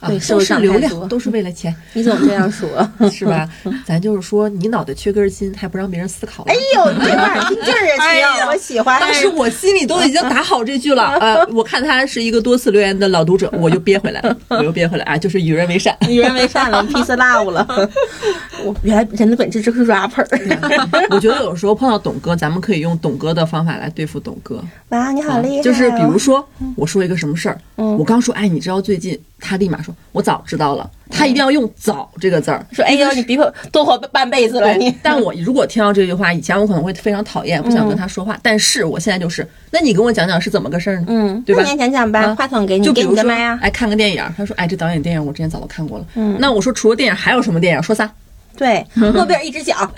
[0.00, 2.68] 啊对，都是流量，都是为了钱，你怎么这样说？
[3.10, 3.48] 是吧？
[3.84, 6.52] 咱就是说，你脑袋缺根筋，还不让别人思考了。
[6.52, 9.00] 哎呦，这话听劲儿啊，哎呀，我喜欢。
[9.00, 15.96] 当时我心里都已经打好这句了，呃，我看他是一个多次留言的老读者，我就憋回来了，我又憋回来啊，就是与人为善。
[16.08, 17.66] 与人为善了，peace love 了。
[18.64, 20.26] 我原来人的本质就是 rapper。
[21.10, 25.62] 我觉得有时候碰到董哥，咱们可以用董哥的方法来对付董哥，哇，你好厉害哦！
[25.62, 26.46] 就是比如说
[26.76, 32.64] 我说一个什么事儿，嗯我刚说，哎，你知道最近，他立马说，我早知道了，他一定要用“早”这个字儿。
[32.72, 34.94] 说，哎呦，你比我多活半辈子了，你，。
[35.02, 38.38] 但我如果听到这句话，以前我可能会非常讨厌，不想跟他说话。
[38.42, 41.06] 但是我现在就是，那你跟我讲讲是怎么个事儿呢？
[41.08, 43.30] 嗯，对吧那你讲讲吧，啊话筒给你，给就比如说。
[43.60, 46.04] 哎，看个电影，他说，哎，这导演电影我之前早都看过了。
[46.14, 47.82] 嗯那我说除了电影还有什么电影？
[47.82, 48.10] 说仨。
[48.58, 49.88] 对，诺贝尔一直讲，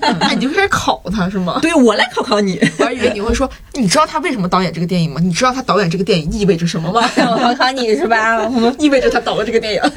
[0.00, 1.60] 那， 你就开始考他是吗？
[1.62, 2.58] 对我来考考你。
[2.78, 5.20] 我还以为你会说，你知道他为什么导演这个电影吗？
[5.22, 7.08] 你知道他导演这个电影意味着什么吗？
[7.16, 8.42] 我考考你是吧？
[8.42, 9.80] 我 们意味着他导了这个电影。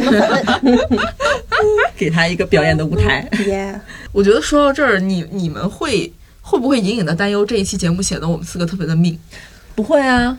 [1.97, 3.27] 给他一个表演的舞台。
[3.47, 3.79] 耶，
[4.11, 6.11] 我觉得说到这儿，你你们会
[6.41, 9.17] 会不会隐隐的担忧这一期节目显得我们四个特别的命？
[9.75, 10.37] 不会啊，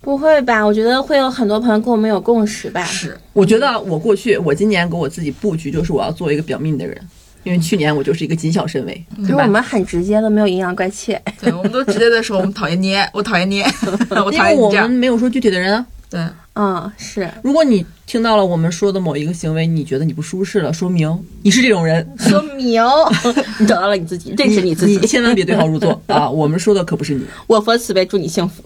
[0.00, 0.64] 不会吧？
[0.64, 2.84] 我觉得会有很多朋友跟我们有共识吧？
[2.84, 6.96] 是，我觉得我过去，我今年给我自己布局就是我要做一个表命的人，
[7.44, 9.22] 因为去年我就是一个谨小慎微，对吧？
[9.22, 11.16] 可是我们很直接的，没有阴阳怪气。
[11.40, 13.64] 对，我们都直接的说我们讨厌捏， 我讨厌捏，
[14.10, 14.88] 我因为我讨厌你这样。
[14.88, 15.86] 们没有说具体的人啊。
[16.10, 16.18] 对，
[16.54, 24.96] 嗯，是，如果你听到了我们说的某一个行为，你觉得你不舒适了，说明你是这种人，说明你找到了你自己，认识你自己。
[24.96, 26.26] 你千万别对号入座啊！
[26.30, 27.26] 我们说的可不是你。
[27.46, 28.62] 我佛慈悲，祝你幸福。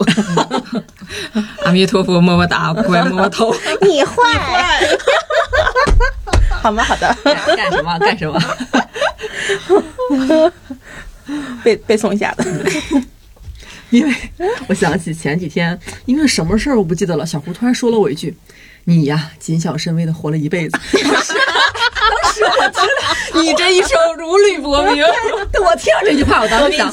[1.65, 3.53] 阿弥陀佛，么么哒，乖么么头。
[3.81, 4.97] 你坏，
[6.63, 6.81] 好吗？
[6.81, 7.13] 好的，
[7.57, 8.41] 干什么干什么？
[11.61, 12.65] 背背诵一下子。
[13.89, 14.15] 因为
[14.67, 18.35] 我想起前几天，因为什么事儿我不记得了，小胡突然说了我一句
[18.85, 21.33] ：“你呀，谨小慎微的活了一辈子。”当时，
[22.23, 25.03] 当时我真的你这一生如履薄冰。
[25.03, 26.89] 我听到这句话，我当时想。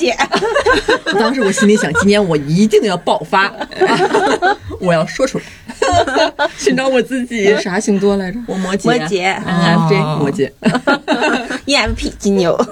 [1.19, 3.51] 当时我心里想，今年我一定要爆发，
[4.81, 5.45] 我要说出来，
[6.59, 7.57] 寻找我自己。
[7.61, 8.39] 啥星座来着？
[8.47, 10.51] 我摩羯，摩羯，NFJ 哦摩羯。
[11.67, 12.57] ENFP 金牛，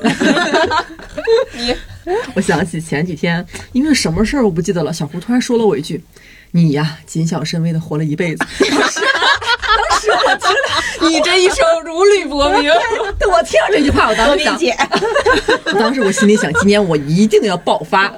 [2.35, 6.03] 我想起前几天，因为什么事儿我不记得了，小胡突然说了我一句
[6.53, 8.45] ：“你呀，谨小慎微的活了一辈子。”
[10.11, 12.71] 我听了，你这一生如履薄冰。
[13.31, 14.77] 我听到这句话，我当时理解。
[15.67, 18.13] 我 当时我心里想，今年我一定要爆发，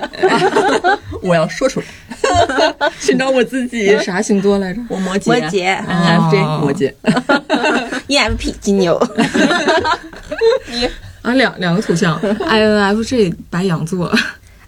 [1.23, 1.87] 我要说出来，
[3.01, 3.99] 寻找我自己。
[4.03, 4.81] 啥星座来着？
[4.89, 6.93] 我摩羯，摩羯，NFJ 哦摩羯。
[8.09, 9.01] ENFP 金牛，
[10.67, 10.89] 你
[11.23, 14.13] 啊，两两个图像，INFJ 白羊座。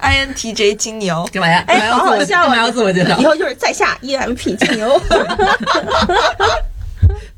[0.00, 1.62] INTJ 金牛，干嘛呀？
[1.68, 3.24] 哎好好笑啊干嘛要自我介绍以？
[3.24, 5.00] 后就是在下 ENFP 金牛。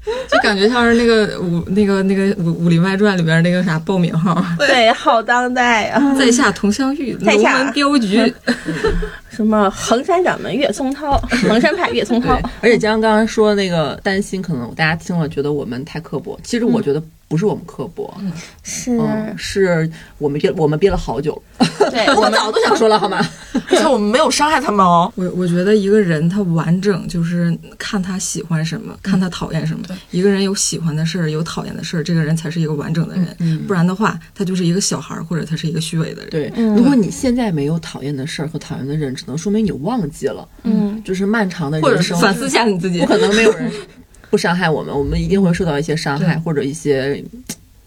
[0.29, 6.15] 就感觉像是那个武那个那个《武武林外传》里边那个啥报名号，对，好当代啊！
[6.19, 8.35] 在下佟湘玉，龙在下门镖局。
[9.31, 11.17] 什么衡山掌门岳松涛，
[11.49, 18.15] 衡山派岳松涛，，而且江刚刚说那个担心，可能大家听了觉得我们太刻薄，其实我觉得不是我们刻薄，
[18.63, 23.19] 是，嗯，是我们憋我们憋了好久了，对 我早都想说了好吗？
[23.71, 25.11] 而且我们没有伤害他们哦。
[25.17, 29.85] 我我觉得一个人他完整就是看他喜欢什么，看他讨厌什么。
[30.11, 33.59] 一个人有喜欢的事儿，有讨厌的事儿，这个人才是一个完整的人。
[33.67, 36.31] 不然的话，他就是一个小孩儿，或者他是一个虚伪的人。
[36.31, 43.07] 对，如果你现在没有讨厌的事儿和讨厌的人，只能说明你忘记了，嗯，就是漫长的或者是人生，反思一下你自己不。
[43.07, 43.71] 可能没有人
[44.35, 47.23] 不伤害我们，我们一定会受到一些伤害或者一些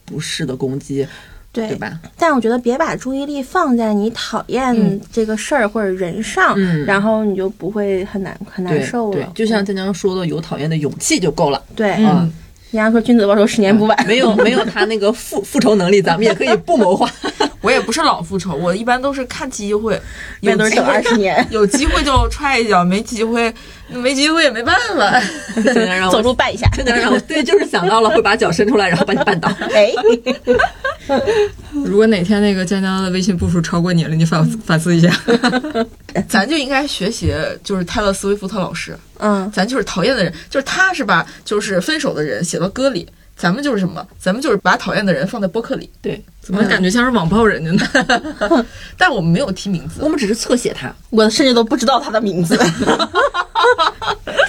[0.06, 1.06] 不适的攻击，
[1.52, 2.00] 对对吧？
[2.18, 4.74] 但我觉得别把注意力放在你讨厌
[5.12, 11.62] 这个事儿或者人上，嗯然后你就不会很难很难受了。，对就像江江说的，有讨厌的勇气就够了。
[11.76, 12.32] 对，啊嗯，
[12.72, 17.12] 人家说君子报仇十年不晚，没有没有他那个复复仇能力，咱们也可以不谋划。
[17.62, 20.00] 我也不是老复仇，我一般都是看机会，
[20.42, 23.54] 那都是等有机会二十年，有机会就踹一脚，没机会
[23.90, 25.20] 没机会也没办法。
[25.62, 26.68] 江江让 我走我路绊一下。
[26.76, 29.50] 江江让我对，就是想到了会把脚伸出来，然后把你绊倒。
[29.74, 29.92] 哎，
[31.86, 35.12] 如果哪天那个江江的微信步数超过你了，你反反思一下。
[36.28, 43.08] 咱就应该学习，就是泰勒·斯威夫特老师，嗯，咱就是讨厌的人，就是他是把就是分手的人写到歌里，
[43.38, 44.06] 咱们就是什么？
[44.20, 48.66] 咱们就是把讨厌的人放在播客里，对，怎么感觉像是网暴人家呢？
[48.98, 50.10] 但我们没有提名字我。
[50.10, 52.58] 们只是侧写他，我甚至都不知道他的名字。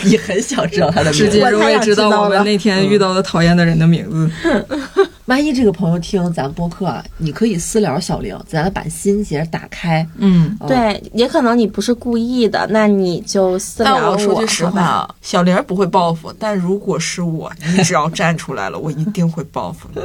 [0.05, 1.57] 你很想知道他的名直接字。
[1.57, 4.31] 我也知道我们那天遇到的讨厌的人的名字。
[5.29, 10.07] 万一这个朋友听咱播客啊，你可以私聊小玲，咱把心结打开。
[10.17, 20.01] 嗯，对，也可能你不是故意的，那你就私聊但我说句实话啊，小玲不会报复，但如果是我，你只要站出来了，我一定会报复你。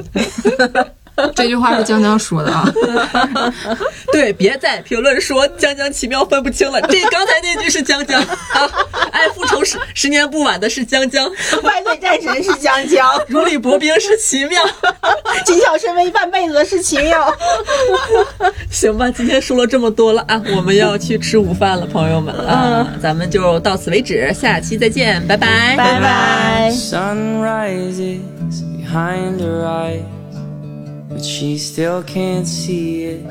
[1.36, 2.66] 这句话是江江说的啊。
[4.12, 8.70] 对，别在评论说江江奇妙分不清了，这刚才那句是江江，啊、
[9.12, 11.30] 爱复仇十十年不晚的是江江，
[11.64, 14.62] 万岁战神是江江，如履薄冰是奇妙。
[15.46, 17.36] 谨小慎微半辈子的是奇妙。
[18.70, 26.72] 行吧，今天说了这么多了啊，我们要去吃午饭了，朋友们啊，咱们就到此为止，下期再见，拜拜，拜拜。
[26.72, 28.20] Sun rises
[28.52, 30.02] behind her eyes,
[31.14, 33.26] but she still can't see it.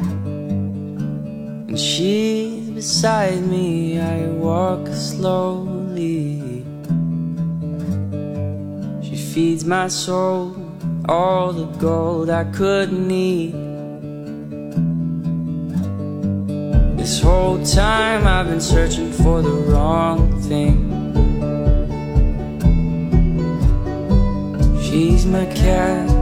[1.69, 6.65] And she's beside me, I walk slowly.
[9.03, 10.57] She feeds my soul
[11.09, 13.53] all the gold I could need.
[16.97, 20.89] This whole time I've been searching for the wrong thing.
[24.81, 26.22] She's my captain,